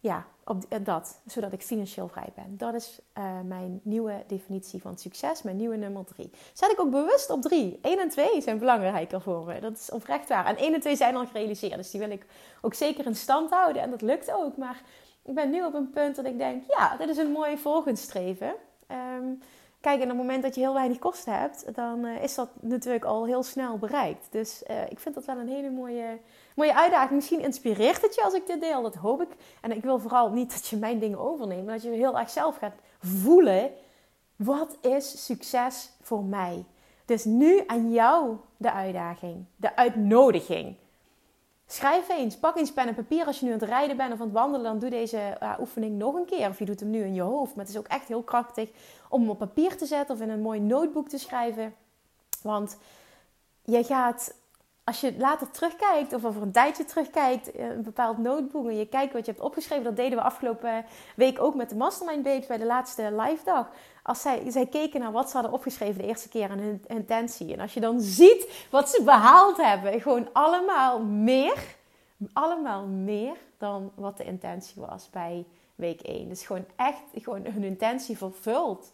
Ja, 0.03 0.25
op 0.45 0.65
eh, 0.69 0.79
dat, 0.83 1.21
zodat 1.25 1.53
ik 1.53 1.61
financieel 1.61 2.07
vrij 2.07 2.29
ben. 2.35 2.57
Dat 2.57 2.73
is 2.73 2.99
uh, 3.17 3.39
mijn 3.45 3.79
nieuwe 3.83 4.23
definitie 4.27 4.81
van 4.81 4.97
succes, 4.97 5.41
mijn 5.41 5.57
nieuwe 5.57 5.75
nummer 5.75 6.05
drie. 6.05 6.31
Zet 6.53 6.71
ik 6.71 6.79
ook 6.79 6.91
bewust 6.91 7.29
op 7.29 7.41
drie. 7.41 7.79
1 7.81 7.99
en 7.99 8.09
2 8.09 8.41
zijn 8.41 8.57
belangrijker 8.57 9.21
voor 9.21 9.45
me. 9.45 9.59
Dat 9.59 9.77
is 9.77 9.91
oprecht 9.91 10.27
waar. 10.29 10.45
En 10.45 10.57
1 10.57 10.73
en 10.73 10.79
2 10.79 10.95
zijn 10.95 11.15
al 11.15 11.25
gerealiseerd, 11.25 11.75
dus 11.75 11.91
die 11.91 11.99
wil 11.99 12.11
ik 12.11 12.25
ook 12.61 12.73
zeker 12.73 13.05
in 13.05 13.15
stand 13.15 13.49
houden. 13.49 13.81
En 13.81 13.89
dat 13.89 14.01
lukt 14.01 14.31
ook. 14.31 14.57
Maar 14.57 14.81
ik 15.23 15.35
ben 15.35 15.49
nu 15.49 15.65
op 15.65 15.73
een 15.73 15.89
punt 15.89 16.15
dat 16.15 16.25
ik 16.25 16.37
denk, 16.37 16.63
ja, 16.67 16.97
dit 16.97 17.09
is 17.09 17.17
een 17.17 17.31
mooi 17.31 17.57
volgend 17.57 18.11
Um, 18.91 19.41
Kijk, 19.81 19.97
en 19.97 20.03
op 20.03 20.09
het 20.09 20.17
moment 20.17 20.43
dat 20.43 20.55
je 20.55 20.61
heel 20.61 20.73
weinig 20.73 20.99
kosten 20.99 21.39
hebt, 21.39 21.75
dan 21.75 22.05
uh, 22.05 22.23
is 22.23 22.35
dat 22.35 22.49
natuurlijk 22.59 23.05
al 23.05 23.25
heel 23.25 23.43
snel 23.43 23.77
bereikt. 23.77 24.27
Dus 24.31 24.63
uh, 24.69 24.81
ik 24.89 24.99
vind 24.99 25.15
dat 25.15 25.25
wel 25.25 25.37
een 25.37 25.47
hele 25.47 25.69
mooie, 25.69 26.19
mooie 26.55 26.75
uitdaging. 26.75 27.11
Misschien 27.11 27.39
inspireert 27.39 28.01
het 28.01 28.15
je 28.15 28.23
als 28.23 28.33
ik 28.33 28.47
dit 28.47 28.61
deel, 28.61 28.81
dat 28.81 28.95
hoop 28.95 29.21
ik. 29.21 29.29
En 29.61 29.71
ik 29.71 29.83
wil 29.83 29.99
vooral 29.99 30.31
niet 30.31 30.51
dat 30.51 30.67
je 30.67 30.77
mijn 30.77 30.99
dingen 30.99 31.19
overneemt, 31.19 31.65
maar 31.65 31.73
dat 31.73 31.83
je 31.83 31.89
heel 31.89 32.19
erg 32.19 32.29
zelf 32.29 32.57
gaat 32.57 32.75
voelen. 32.99 33.71
Wat 34.35 34.77
is 34.81 35.25
succes 35.25 35.91
voor 36.01 36.23
mij? 36.23 36.65
Dus 37.05 37.25
nu 37.25 37.63
aan 37.67 37.91
jou 37.91 38.37
de 38.57 38.71
uitdaging, 38.71 39.45
de 39.55 39.75
uitnodiging. 39.75 40.75
Schrijf 41.71 42.09
eens, 42.09 42.37
pak 42.37 42.55
eens 42.55 42.73
pen 42.73 42.87
en 42.87 42.95
papier 42.95 43.25
als 43.25 43.39
je 43.39 43.45
nu 43.45 43.51
aan 43.51 43.59
het 43.59 43.69
rijden 43.69 43.97
bent 43.97 44.13
of 44.13 44.19
aan 44.19 44.25
het 44.25 44.35
wandelen. 44.35 44.63
Dan 44.63 44.79
doe 44.79 44.89
deze 44.89 45.37
uh, 45.43 45.53
oefening 45.59 45.97
nog 45.97 46.15
een 46.15 46.25
keer. 46.25 46.49
Of 46.49 46.59
je 46.59 46.65
doet 46.65 46.79
hem 46.79 46.89
nu 46.89 47.03
in 47.03 47.13
je 47.13 47.21
hoofd. 47.21 47.55
Maar 47.55 47.65
het 47.65 47.73
is 47.73 47.79
ook 47.79 47.87
echt 47.87 48.07
heel 48.07 48.23
krachtig 48.23 48.69
om 49.09 49.21
hem 49.21 49.29
op 49.29 49.37
papier 49.37 49.77
te 49.77 49.85
zetten 49.85 50.15
of 50.15 50.21
in 50.21 50.29
een 50.29 50.41
mooi 50.41 50.59
notebook 50.59 51.09
te 51.09 51.17
schrijven. 51.17 51.73
Want 52.41 52.77
je 53.63 53.83
gaat, 53.83 54.33
als 54.83 55.01
je 55.01 55.17
later 55.17 55.51
terugkijkt 55.51 56.13
of 56.13 56.25
over 56.25 56.41
een 56.41 56.51
tijdje 56.51 56.85
terugkijkt, 56.85 57.51
eh, 57.51 57.69
een 57.69 57.83
bepaald 57.83 58.17
notebook 58.17 58.67
en 58.67 58.77
je 58.77 58.87
kijkt 58.87 59.13
wat 59.13 59.25
je 59.25 59.31
hebt 59.31 59.43
opgeschreven. 59.43 59.83
Dat 59.83 59.95
deden 59.95 60.17
we 60.17 60.23
afgelopen 60.23 60.85
week 61.15 61.41
ook 61.41 61.55
met 61.55 61.69
de 61.69 61.75
Mastermind 61.75 62.23
Babes 62.23 62.47
bij 62.47 62.57
de 62.57 62.65
laatste 62.65 63.15
live 63.15 63.43
dag. 63.43 63.69
Als 64.03 64.21
zij, 64.21 64.43
zij 64.47 64.65
keken 64.65 64.99
naar 64.99 65.11
wat 65.11 65.27
ze 65.29 65.33
hadden 65.33 65.53
opgeschreven 65.53 66.01
de 66.01 66.07
eerste 66.07 66.29
keer 66.29 66.49
en 66.49 66.59
hun 66.59 66.83
intentie. 66.87 67.53
En 67.53 67.59
als 67.59 67.73
je 67.73 67.79
dan 67.79 68.01
ziet 68.01 68.67
wat 68.71 68.89
ze 68.89 69.03
behaald 69.03 69.57
hebben, 69.57 70.01
gewoon 70.01 70.29
allemaal 70.33 70.99
meer, 71.03 71.75
allemaal 72.33 72.85
meer 72.85 73.35
dan 73.57 73.91
wat 73.95 74.17
de 74.17 74.23
intentie 74.23 74.81
was 74.81 75.09
bij 75.09 75.45
week 75.75 76.01
1. 76.01 76.29
Dus 76.29 76.45
gewoon 76.45 76.65
echt 76.75 77.01
gewoon 77.13 77.45
hun 77.45 77.63
intentie 77.63 78.17
vervuld. 78.17 78.91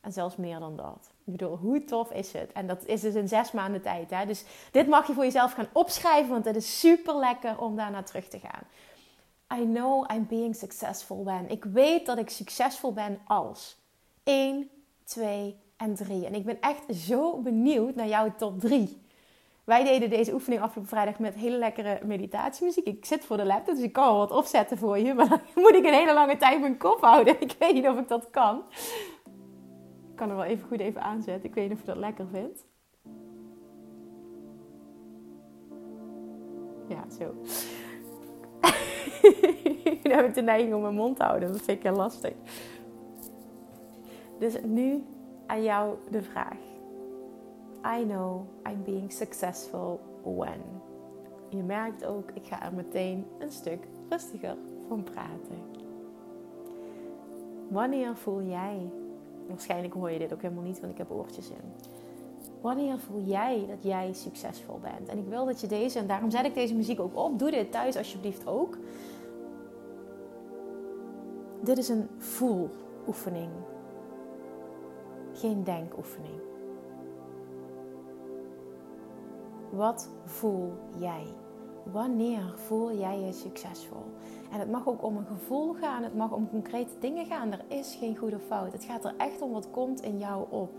En 0.00 0.12
zelfs 0.12 0.36
meer 0.36 0.58
dan 0.58 0.76
dat. 0.76 1.10
Ik 1.30 1.36
bedoel, 1.36 1.56
hoe 1.56 1.84
tof 1.84 2.12
is 2.12 2.32
het? 2.32 2.52
En 2.52 2.66
dat 2.66 2.86
is 2.86 3.00
dus 3.00 3.14
in 3.14 3.28
zes 3.28 3.52
maanden 3.52 3.82
tijd. 3.82 4.10
Hè? 4.10 4.26
Dus 4.26 4.44
dit 4.70 4.88
mag 4.88 5.06
je 5.06 5.12
voor 5.12 5.24
jezelf 5.24 5.52
gaan 5.52 5.68
opschrijven, 5.72 6.30
want 6.30 6.44
het 6.44 6.56
is 6.56 6.80
super 6.80 7.16
lekker 7.16 7.58
om 7.58 7.76
daarna 7.76 8.02
terug 8.02 8.28
te 8.28 8.38
gaan. 8.38 8.62
I 9.60 9.64
know 9.64 10.10
I'm 10.12 10.26
being 10.28 10.56
successful 10.56 11.24
when. 11.24 11.50
Ik 11.50 11.64
weet 11.64 12.06
dat 12.06 12.18
ik 12.18 12.30
succesvol 12.30 12.92
ben 12.92 13.18
als 13.26 13.76
1, 14.24 14.70
2 15.04 15.56
en 15.76 15.94
3. 15.94 16.26
En 16.26 16.34
ik 16.34 16.44
ben 16.44 16.60
echt 16.60 16.82
zo 16.94 17.38
benieuwd 17.38 17.94
naar 17.94 18.08
jouw 18.08 18.34
top 18.36 18.60
3. 18.60 19.02
Wij 19.64 19.84
deden 19.84 20.10
deze 20.10 20.32
oefening 20.32 20.62
afgelopen 20.62 20.90
vrijdag 20.90 21.18
met 21.18 21.34
hele 21.34 21.56
lekkere 21.56 22.00
meditatiemuziek. 22.04 22.86
Ik 22.86 23.04
zit 23.04 23.24
voor 23.24 23.36
de 23.36 23.44
laptop, 23.44 23.74
dus 23.74 23.84
ik 23.84 23.92
kan 23.92 24.04
wel 24.04 24.16
wat 24.16 24.30
opzetten 24.30 24.78
voor 24.78 24.98
je. 24.98 25.14
Maar 25.20 25.28
dan 25.28 25.40
moet 25.54 25.74
ik 25.74 25.84
een 25.84 25.92
hele 25.92 26.14
lange 26.14 26.36
tijd 26.36 26.60
mijn 26.60 26.76
kop 26.76 27.00
houden. 27.00 27.40
Ik 27.40 27.54
weet 27.58 27.74
niet 27.74 27.88
of 27.88 27.98
ik 27.98 28.08
dat 28.08 28.30
kan 28.30 28.62
kan 30.20 30.30
er 30.30 30.36
wel 30.36 30.44
even 30.44 30.68
goed 30.68 30.80
even 30.80 31.02
aanzetten. 31.02 31.48
Ik 31.48 31.54
weet 31.54 31.68
niet 31.68 31.78
of 31.78 31.80
je 31.80 31.86
dat 31.86 31.96
lekker 31.96 32.26
vindt. 32.32 32.66
Ja, 36.88 37.10
zo. 37.10 37.34
nu 40.02 40.12
heb 40.12 40.26
ik 40.26 40.34
de 40.34 40.42
neiging 40.42 40.74
om 40.74 40.82
mijn 40.82 40.94
mond 40.94 41.16
te 41.16 41.22
houden. 41.22 41.52
Dat 41.52 41.62
vind 41.62 41.78
ik 41.78 41.82
heel 41.82 41.96
lastig. 41.96 42.32
Dus 44.38 44.62
nu 44.62 45.04
aan 45.46 45.62
jou 45.62 45.96
de 46.10 46.22
vraag. 46.22 46.58
I 47.98 48.04
know 48.04 48.46
I'm 48.68 48.82
being 48.84 49.12
successful 49.12 50.00
when. 50.22 50.62
Je 51.48 51.62
merkt 51.62 52.04
ook, 52.04 52.30
ik 52.34 52.46
ga 52.46 52.62
er 52.62 52.74
meteen 52.74 53.26
een 53.38 53.52
stuk 53.52 53.86
rustiger 54.08 54.56
van 54.88 55.02
praten. 55.02 55.58
Wanneer 57.68 58.16
voel 58.16 58.42
jij 58.42 58.90
Waarschijnlijk 59.50 59.94
hoor 59.94 60.10
je 60.10 60.18
dit 60.18 60.32
ook 60.32 60.42
helemaal 60.42 60.64
niet, 60.64 60.80
want 60.80 60.92
ik 60.92 60.98
heb 60.98 61.10
oortjes 61.10 61.50
in. 61.50 61.72
Wanneer 62.60 62.98
voel 62.98 63.22
jij 63.22 63.66
dat 63.68 63.82
jij 63.82 64.12
succesvol 64.12 64.78
bent? 64.78 65.08
En 65.08 65.18
ik 65.18 65.26
wil 65.28 65.44
dat 65.44 65.60
je 65.60 65.66
deze, 65.66 65.98
en 65.98 66.06
daarom 66.06 66.30
zet 66.30 66.44
ik 66.44 66.54
deze 66.54 66.74
muziek 66.74 67.00
ook 67.00 67.16
op. 67.16 67.38
Doe 67.38 67.50
dit 67.50 67.72
thuis 67.72 67.96
alsjeblieft 67.96 68.46
ook. 68.46 68.78
Dit 71.60 71.78
is 71.78 71.88
een 71.88 72.08
voeloefening. 72.18 73.50
Geen 75.32 75.64
denkoefening. 75.64 76.40
Wat 79.70 80.08
voel 80.24 80.72
jij? 80.98 81.24
Wanneer 81.92 82.52
voel 82.54 82.92
jij 82.98 83.20
je 83.20 83.32
succesvol? 83.32 84.04
En 84.50 84.58
het 84.58 84.70
mag 84.70 84.88
ook 84.88 85.02
om 85.02 85.16
een 85.16 85.26
gevoel 85.26 85.74
gaan, 85.74 86.02
het 86.02 86.16
mag 86.16 86.32
om 86.32 86.50
concrete 86.50 86.98
dingen 86.98 87.26
gaan. 87.26 87.52
Er 87.52 87.64
is 87.68 87.94
geen 87.94 88.16
goede 88.16 88.38
fout. 88.38 88.72
Het 88.72 88.84
gaat 88.84 89.04
er 89.04 89.14
echt 89.16 89.42
om 89.42 89.52
wat 89.52 89.70
komt 89.70 90.00
in 90.00 90.18
jou 90.18 90.44
op. 90.50 90.70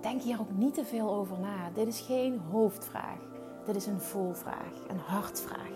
Denk 0.00 0.22
hier 0.22 0.40
ook 0.40 0.52
niet 0.56 0.74
te 0.74 0.84
veel 0.84 1.14
over 1.14 1.38
na. 1.38 1.70
Dit 1.74 1.86
is 1.86 2.00
geen 2.00 2.38
hoofdvraag. 2.38 3.18
Dit 3.64 3.76
is 3.76 3.86
een 3.86 4.00
voelvraag, 4.00 4.88
een 4.88 4.98
hartvraag. 4.98 5.72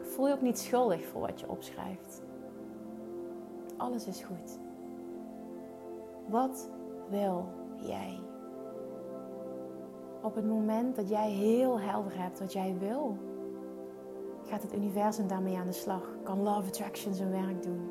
Voel 0.00 0.26
je 0.26 0.32
ook 0.32 0.40
niet 0.40 0.58
schuldig 0.58 1.06
voor 1.06 1.20
wat 1.20 1.40
je 1.40 1.48
opschrijft. 1.48 2.22
Alles 3.76 4.06
is 4.06 4.22
goed. 4.22 4.58
Wat 6.26 6.70
wil 7.08 7.48
jij? 7.76 8.20
Op 10.22 10.34
het 10.34 10.46
moment 10.46 10.96
dat 10.96 11.08
jij 11.08 11.30
heel 11.30 11.80
helder 11.80 12.18
hebt 12.18 12.38
wat 12.38 12.52
jij 12.52 12.76
wil, 12.78 13.16
gaat 14.48 14.62
het 14.62 14.74
universum 14.74 15.28
daarmee 15.28 15.56
aan 15.56 15.66
de 15.66 15.72
slag. 15.72 16.02
Kan 16.22 16.42
Love 16.42 16.68
Attraction 16.68 17.14
zijn 17.14 17.30
werk 17.30 17.62
doen. 17.62 17.90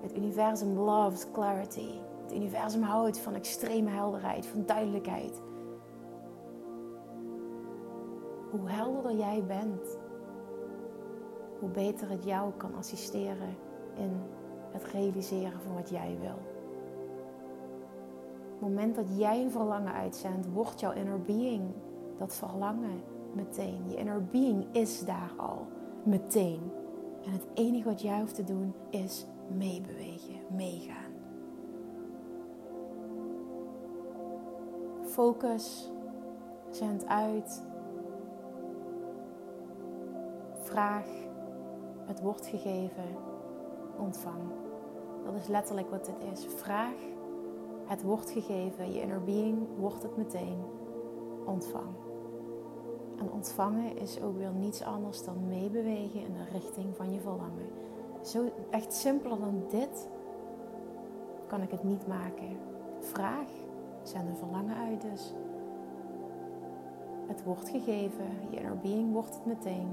Het 0.00 0.16
universum 0.16 0.78
loves 0.78 1.30
clarity. 1.32 1.90
Het 2.22 2.34
universum 2.34 2.82
houdt 2.82 3.18
van 3.18 3.34
extreme 3.34 3.90
helderheid, 3.90 4.46
van 4.46 4.66
duidelijkheid. 4.66 5.42
Hoe 8.50 8.70
helderder 8.70 9.16
jij 9.16 9.44
bent, 9.46 9.98
hoe 11.58 11.68
beter 11.68 12.10
het 12.10 12.24
jou 12.24 12.52
kan 12.56 12.74
assisteren 12.74 13.56
in 13.94 14.20
het 14.72 14.84
realiseren 14.84 15.60
van 15.60 15.74
wat 15.74 15.90
jij 15.90 16.16
wil. 16.20 16.38
Op 18.54 18.60
het 18.60 18.60
moment 18.60 18.94
dat 18.94 19.18
jij 19.18 19.42
een 19.42 19.50
verlangen 19.50 19.92
uitzendt, 19.92 20.52
wordt 20.52 20.80
jouw 20.80 20.92
inner 20.92 21.20
being 21.20 21.62
dat 22.18 22.34
verlangen 22.34 23.02
meteen. 23.34 23.90
Je 23.90 23.96
inner 23.96 24.24
being 24.24 24.66
is 24.72 25.04
daar 25.04 25.32
al 25.36 25.66
meteen. 26.02 26.72
En 27.24 27.32
het 27.32 27.46
enige 27.54 27.88
wat 27.88 28.00
jij 28.00 28.20
hoeft 28.20 28.34
te 28.34 28.44
doen 28.44 28.74
is 28.90 29.26
meebewegen, 29.56 30.40
meegaan. 30.56 31.12
Focus, 35.04 35.90
zend 36.70 37.06
uit, 37.06 37.62
vraag, 40.62 41.06
het 42.04 42.20
wordt 42.20 42.46
gegeven, 42.46 43.16
ontvang. 43.98 44.42
Dat 45.24 45.34
is 45.34 45.46
letterlijk 45.46 45.90
wat 45.90 46.04
dit 46.04 46.32
is. 46.32 46.46
Vraag, 46.46 46.94
het 47.86 48.02
wordt 48.02 48.30
gegeven, 48.30 48.92
je 48.92 49.00
inner 49.00 49.24
being 49.24 49.58
wordt 49.78 50.02
het 50.02 50.16
meteen. 50.16 50.58
Ontvang. 51.44 52.09
En 53.20 53.32
ontvangen 53.32 53.96
is 53.96 54.20
ook 54.20 54.36
weer 54.36 54.52
niets 54.52 54.82
anders 54.82 55.24
dan 55.24 55.48
meebewegen 55.48 56.20
in 56.20 56.32
de 56.32 56.58
richting 56.58 56.96
van 56.96 57.12
je 57.12 57.20
verlangen. 57.20 57.68
Zo 58.22 58.44
echt 58.70 58.92
simpeler 58.92 59.38
dan 59.38 59.62
dit 59.68 60.08
kan 61.46 61.62
ik 61.62 61.70
het 61.70 61.82
niet 61.82 62.06
maken. 62.06 62.56
Vraag, 62.98 63.48
zend 64.02 64.28
een 64.28 64.36
verlangen 64.36 64.76
uit 64.76 65.00
dus. 65.00 65.34
Het 67.26 67.44
wordt 67.44 67.68
gegeven, 67.68 68.26
je 68.50 68.56
inner 68.56 68.78
being 68.78 69.12
wordt 69.12 69.34
het 69.34 69.46
meteen. 69.46 69.88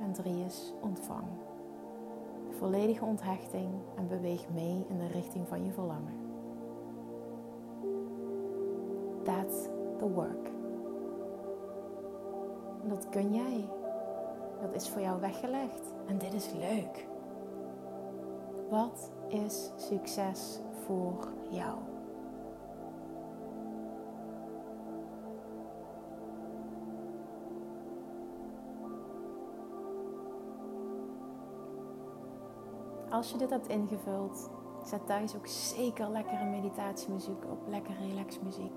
En 0.00 0.12
drie 0.12 0.44
is 0.44 0.72
ontvang. 0.80 1.26
Volledige 2.50 3.04
onthechting 3.04 3.68
en 3.96 4.08
beweeg 4.08 4.46
mee 4.54 4.84
in 4.88 4.98
de 4.98 5.06
richting 5.06 5.48
van 5.48 5.64
je 5.64 5.72
verlangen. 5.72 6.14
That's 9.22 9.68
the 9.98 10.10
work. 10.10 10.57
Dat 12.88 13.08
kun 13.08 13.34
jij. 13.34 13.68
Dat 14.60 14.74
is 14.74 14.88
voor 14.88 15.00
jou 15.00 15.20
weggelegd. 15.20 15.92
En 16.06 16.18
dit 16.18 16.34
is 16.34 16.52
leuk. 16.52 17.06
Wat 18.70 19.10
is 19.28 19.70
succes 19.76 20.60
voor 20.84 21.28
jou? 21.50 21.78
Als 33.10 33.30
je 33.30 33.38
dit 33.38 33.50
hebt 33.50 33.68
ingevuld, 33.68 34.50
zet 34.84 35.06
thuis 35.06 35.36
ook 35.36 35.46
zeker 35.46 36.10
lekkere 36.10 36.44
meditatiemuziek 36.44 37.44
op, 37.50 37.58
lekker 37.68 37.94
relaxmuziek. 38.08 38.72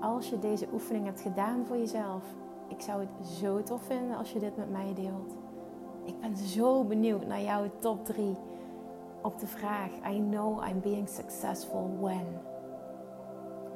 Als 0.00 0.28
je 0.28 0.38
deze 0.38 0.68
oefening 0.72 1.04
hebt 1.04 1.20
gedaan 1.20 1.66
voor 1.66 1.76
jezelf, 1.76 2.24
ik 2.68 2.80
zou 2.80 3.00
het 3.00 3.26
zo 3.26 3.62
tof 3.62 3.82
vinden 3.82 4.16
als 4.16 4.32
je 4.32 4.38
dit 4.38 4.56
met 4.56 4.70
mij 4.70 4.94
deelt. 4.94 5.36
Ik 6.04 6.20
ben 6.20 6.36
zo 6.36 6.84
benieuwd 6.84 7.26
naar 7.26 7.42
jouw 7.42 7.70
top 7.78 8.04
3 8.04 8.36
op 9.22 9.38
de 9.38 9.46
vraag: 9.46 9.90
I 10.10 10.18
know 10.18 10.68
I'm 10.68 10.80
being 10.80 11.08
successful 11.08 11.96
when. 12.00 12.26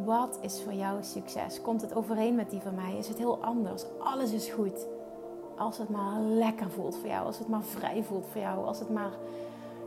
Wat 0.05 0.39
is 0.41 0.63
voor 0.63 0.73
jou 0.73 1.03
succes? 1.03 1.61
Komt 1.61 1.81
het 1.81 1.95
overeen 1.95 2.35
met 2.35 2.51
die 2.51 2.61
van 2.61 2.75
mij? 2.75 2.97
Is 2.97 3.09
het 3.09 3.19
heel 3.19 3.45
anders? 3.45 3.85
Alles 3.99 4.33
is 4.33 4.49
goed. 4.51 4.87
Als 5.57 5.79
het 5.79 5.89
maar 5.89 6.21
lekker 6.21 6.71
voelt 6.71 6.97
voor 6.97 7.09
jou, 7.09 7.27
als 7.27 7.39
het 7.39 7.49
maar 7.49 7.63
vrij 7.63 8.03
voelt 8.03 8.27
voor 8.27 8.41
jou, 8.41 8.67
als 8.67 8.79
het 8.79 8.91
maar 8.91 9.13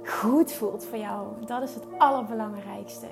goed 0.06 0.52
voelt 0.52 0.84
voor 0.84 0.98
jou. 0.98 1.46
Dat 1.46 1.62
is 1.62 1.74
het 1.74 1.84
allerbelangrijkste. 1.98 3.08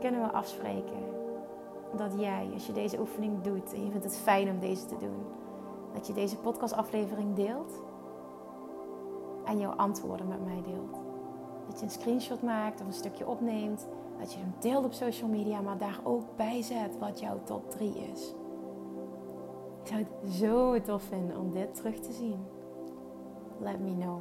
Kunnen 0.00 0.20
we 0.20 0.32
afspreken 0.32 1.17
dat 1.96 2.20
jij, 2.20 2.50
als 2.54 2.66
je 2.66 2.72
deze 2.72 3.00
oefening 3.00 3.42
doet 3.42 3.72
en 3.74 3.84
je 3.84 3.90
vindt 3.90 4.04
het 4.04 4.18
fijn 4.18 4.50
om 4.50 4.58
deze 4.58 4.86
te 4.86 4.96
doen, 4.96 5.24
dat 5.94 6.06
je 6.06 6.12
deze 6.12 6.36
podcastaflevering 6.36 7.34
deelt 7.34 7.82
en 9.44 9.58
jouw 9.58 9.72
antwoorden 9.72 10.28
met 10.28 10.44
mij 10.44 10.62
deelt. 10.62 11.00
Dat 11.68 11.78
je 11.78 11.84
een 11.84 11.90
screenshot 11.90 12.42
maakt 12.42 12.80
of 12.80 12.86
een 12.86 12.92
stukje 12.92 13.26
opneemt, 13.26 13.86
dat 14.18 14.32
je 14.32 14.38
hem 14.38 14.54
deelt 14.58 14.84
op 14.84 14.92
social 14.92 15.28
media, 15.28 15.60
maar 15.60 15.78
daar 15.78 16.00
ook 16.04 16.36
bij 16.36 16.62
zet 16.62 16.98
wat 16.98 17.20
jouw 17.20 17.40
top 17.44 17.70
3 17.70 18.10
is. 18.12 18.34
Ik 19.82 19.86
zou 19.86 20.00
het 20.00 20.32
zo 20.32 20.80
tof 20.80 21.02
vinden 21.02 21.36
om 21.36 21.52
dit 21.52 21.74
terug 21.74 21.98
te 21.98 22.12
zien 22.12 22.56
let 23.60 23.80
me 23.80 23.94
know. 23.96 24.20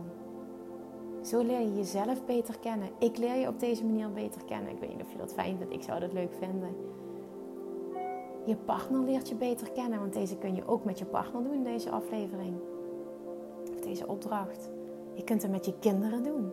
Zo 1.21 1.41
leer 1.41 1.59
je 1.59 1.75
jezelf 1.75 2.25
beter 2.25 2.59
kennen. 2.59 2.89
Ik 2.99 3.17
leer 3.17 3.35
je 3.35 3.47
op 3.47 3.59
deze 3.59 3.85
manier 3.85 4.11
beter 4.11 4.41
kennen. 4.45 4.71
Ik 4.71 4.79
weet 4.79 4.89
niet 4.89 5.01
of 5.01 5.11
je 5.11 5.17
dat 5.17 5.33
fijn 5.33 5.57
vindt. 5.57 5.73
Ik 5.73 5.83
zou 5.83 5.99
dat 5.99 6.13
leuk 6.13 6.33
vinden. 6.39 6.75
Je 8.47 8.55
partner 8.55 9.01
leert 9.01 9.29
je 9.29 9.35
beter 9.35 9.71
kennen. 9.71 9.99
Want 9.99 10.13
deze 10.13 10.37
kun 10.37 10.55
je 10.55 10.67
ook 10.67 10.83
met 10.83 10.99
je 10.99 11.05
partner 11.05 11.43
doen, 11.43 11.63
deze 11.63 11.89
aflevering. 11.89 12.55
Of 13.71 13.79
deze 13.79 14.07
opdracht. 14.07 14.69
Je 15.13 15.23
kunt 15.23 15.41
het 15.41 15.51
met 15.51 15.65
je 15.65 15.73
kinderen 15.79 16.23
doen. 16.23 16.51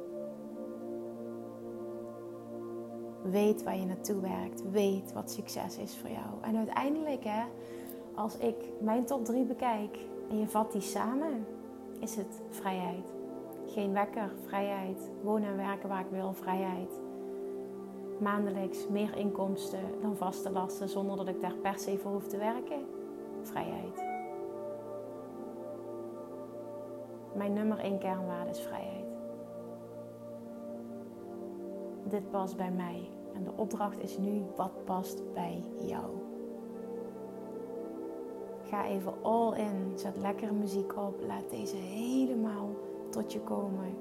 Weet 3.22 3.62
waar 3.62 3.76
je 3.76 3.86
naartoe 3.86 4.20
werkt. 4.20 4.70
Weet 4.70 5.12
wat 5.12 5.30
succes 5.30 5.78
is 5.78 5.96
voor 5.96 6.10
jou. 6.10 6.42
En 6.42 6.56
uiteindelijk, 6.56 7.24
hè, 7.24 7.44
als 8.14 8.36
ik 8.38 8.56
mijn 8.80 9.04
top 9.04 9.24
3 9.24 9.44
bekijk 9.44 9.98
en 10.30 10.38
je 10.38 10.48
vat 10.48 10.72
die 10.72 10.80
samen, 10.80 11.46
is 12.00 12.16
het 12.16 12.40
vrijheid. 12.48 13.12
Geen 13.66 13.92
wekker, 13.92 14.32
vrijheid. 14.46 15.10
Wonen 15.22 15.48
en 15.48 15.56
werken 15.56 15.88
waar 15.88 16.00
ik 16.00 16.10
wil, 16.10 16.32
vrijheid. 16.32 17.00
Maandelijks 18.18 18.88
meer 18.88 19.16
inkomsten 19.16 20.00
dan 20.00 20.16
vaste 20.16 20.50
lasten 20.50 20.88
zonder 20.88 21.16
dat 21.16 21.28
ik 21.28 21.40
daar 21.40 21.56
per 21.62 21.78
se 21.78 21.98
voor 21.98 22.12
hoef 22.12 22.26
te 22.26 22.36
werken. 22.36 22.86
Vrijheid. 23.42 24.04
Mijn 27.34 27.52
nummer 27.52 27.78
één 27.78 27.98
kernwaarde 27.98 28.50
is 28.50 28.60
vrijheid. 28.60 29.04
Dit 32.02 32.30
past 32.30 32.56
bij 32.56 32.70
mij. 32.70 33.08
En 33.34 33.44
de 33.44 33.52
opdracht 33.56 34.02
is 34.02 34.18
nu, 34.18 34.42
wat 34.56 34.84
past 34.84 35.32
bij 35.32 35.62
jou? 35.78 36.10
Ga 38.62 38.86
even 38.86 39.12
all 39.22 39.58
in. 39.58 39.92
Zet 39.94 40.16
lekkere 40.16 40.52
muziek 40.52 40.96
op. 40.96 41.20
Laat 41.26 41.50
deze 41.50 41.76
helemaal 41.76 42.68
tot 43.10 43.32
je 43.32 43.40
komen. 43.40 43.96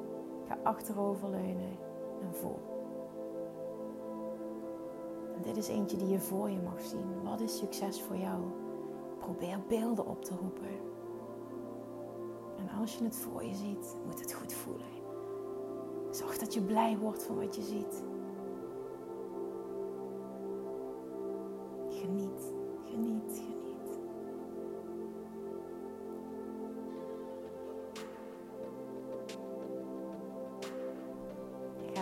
Ga 0.47 0.57
achteroverleunen 0.63 1.77
en 2.21 2.33
voel. 2.33 2.72
Dit 5.43 5.57
is 5.57 5.67
eentje 5.67 5.97
die 5.97 6.07
je 6.07 6.19
voor 6.19 6.49
je 6.49 6.59
mag 6.61 6.81
zien. 6.81 7.23
Wat 7.23 7.41
is 7.41 7.57
succes 7.57 8.01
voor 8.01 8.17
jou? 8.17 8.41
Probeer 9.19 9.59
beelden 9.67 10.07
op 10.07 10.25
te 10.25 10.35
roepen. 10.41 10.91
En 12.57 12.69
als 12.79 12.97
je 12.97 13.03
het 13.03 13.15
voor 13.15 13.43
je 13.43 13.55
ziet, 13.55 13.95
moet 14.05 14.19
het 14.19 14.33
goed 14.33 14.53
voelen. 14.53 14.85
Zorg 16.11 16.37
dat 16.37 16.53
je 16.53 16.61
blij 16.61 16.97
wordt 16.97 17.23
van 17.23 17.35
wat 17.35 17.55
je 17.55 17.61
ziet. 17.61 18.03
Geniet, 21.89 22.53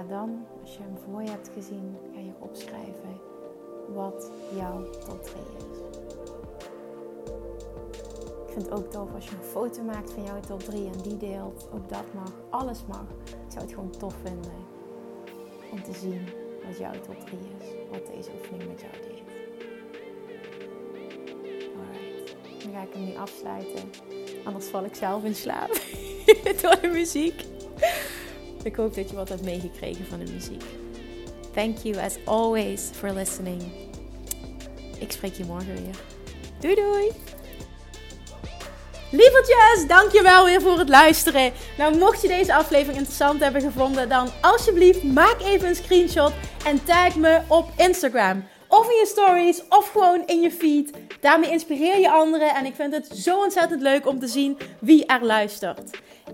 dan, 0.07 0.45
als 0.61 0.73
je 0.77 0.83
hem 0.83 0.97
voor 0.97 1.21
je 1.23 1.29
hebt 1.29 1.49
gezien, 1.53 1.97
ga 2.13 2.19
je 2.19 2.31
opschrijven 2.39 3.19
wat 3.93 4.31
jouw 4.55 4.89
top 4.89 5.23
3 5.23 5.35
is. 5.57 5.79
Ik 8.47 8.57
vind 8.57 8.69
het 8.69 8.79
ook 8.79 8.91
tof 8.91 9.13
als 9.13 9.25
je 9.25 9.35
een 9.35 9.43
foto 9.43 9.83
maakt 9.83 10.11
van 10.11 10.23
jouw 10.23 10.39
top 10.39 10.59
3 10.59 10.85
en 10.85 11.01
die 11.01 11.17
deelt. 11.17 11.67
Ook 11.73 11.89
dat 11.89 12.13
mag, 12.13 12.31
alles 12.49 12.85
mag. 12.87 13.05
Ik 13.25 13.51
zou 13.51 13.63
het 13.63 13.73
gewoon 13.73 13.89
tof 13.89 14.15
vinden 14.23 14.65
om 15.71 15.83
te 15.83 15.93
zien 15.93 16.27
wat 16.67 16.77
jouw 16.77 16.91
top 16.91 17.19
3 17.25 17.39
is. 17.59 17.65
Wat 17.91 18.07
deze 18.15 18.29
oefening 18.39 18.67
met 18.67 18.81
jou 18.81 18.93
deed. 18.93 19.21
Alright, 21.77 22.63
dan 22.63 22.73
ga 22.73 22.81
ik 22.81 22.93
hem 22.93 23.03
nu 23.03 23.15
afsluiten. 23.15 23.89
Anders 24.43 24.65
val 24.65 24.83
ik 24.83 24.95
zelf 24.95 25.23
in 25.23 25.35
slaap 25.35 25.69
door 26.61 26.81
de 26.81 26.89
muziek. 26.93 27.50
Ik 28.63 28.75
hoop 28.75 28.95
dat 28.95 29.09
je 29.09 29.15
wat 29.15 29.29
hebt 29.29 29.43
meegekregen 29.43 30.05
van 30.05 30.19
de 30.19 30.31
muziek. 30.31 30.63
Thank 31.53 31.77
you 31.77 31.97
as 31.97 32.17
always 32.25 32.89
for 32.93 33.13
listening. 33.13 33.61
Ik 34.99 35.11
spreek 35.11 35.33
je 35.33 35.45
morgen 35.45 35.73
weer. 35.73 35.95
Doei 36.59 36.75
doei! 36.75 37.11
Lievertjes, 39.11 39.87
dankjewel 39.87 40.45
weer 40.45 40.61
voor 40.61 40.77
het 40.79 40.89
luisteren. 40.89 41.51
Nou, 41.77 41.97
mocht 41.97 42.21
je 42.21 42.27
deze 42.27 42.53
aflevering 42.53 42.97
interessant 42.97 43.39
hebben 43.39 43.61
gevonden, 43.61 44.09
dan 44.09 44.29
alsjeblieft 44.41 45.03
maak 45.03 45.41
even 45.41 45.67
een 45.67 45.75
screenshot 45.75 46.33
en 46.65 46.83
tag 46.83 47.15
me 47.15 47.41
op 47.47 47.69
Instagram. 47.77 48.43
Of 48.67 48.89
in 48.89 48.95
je 48.95 49.05
stories, 49.05 49.61
of 49.69 49.89
gewoon 49.89 50.23
in 50.25 50.41
je 50.41 50.51
feed. 50.51 50.91
Daarmee 51.19 51.51
inspireer 51.51 51.99
je 51.99 52.11
anderen 52.11 52.55
en 52.55 52.65
ik 52.65 52.75
vind 52.75 52.93
het 52.93 53.07
zo 53.07 53.39
ontzettend 53.39 53.81
leuk 53.81 54.07
om 54.07 54.19
te 54.19 54.27
zien 54.27 54.57
wie 54.79 55.05
er 55.05 55.25
luistert. 55.25 55.99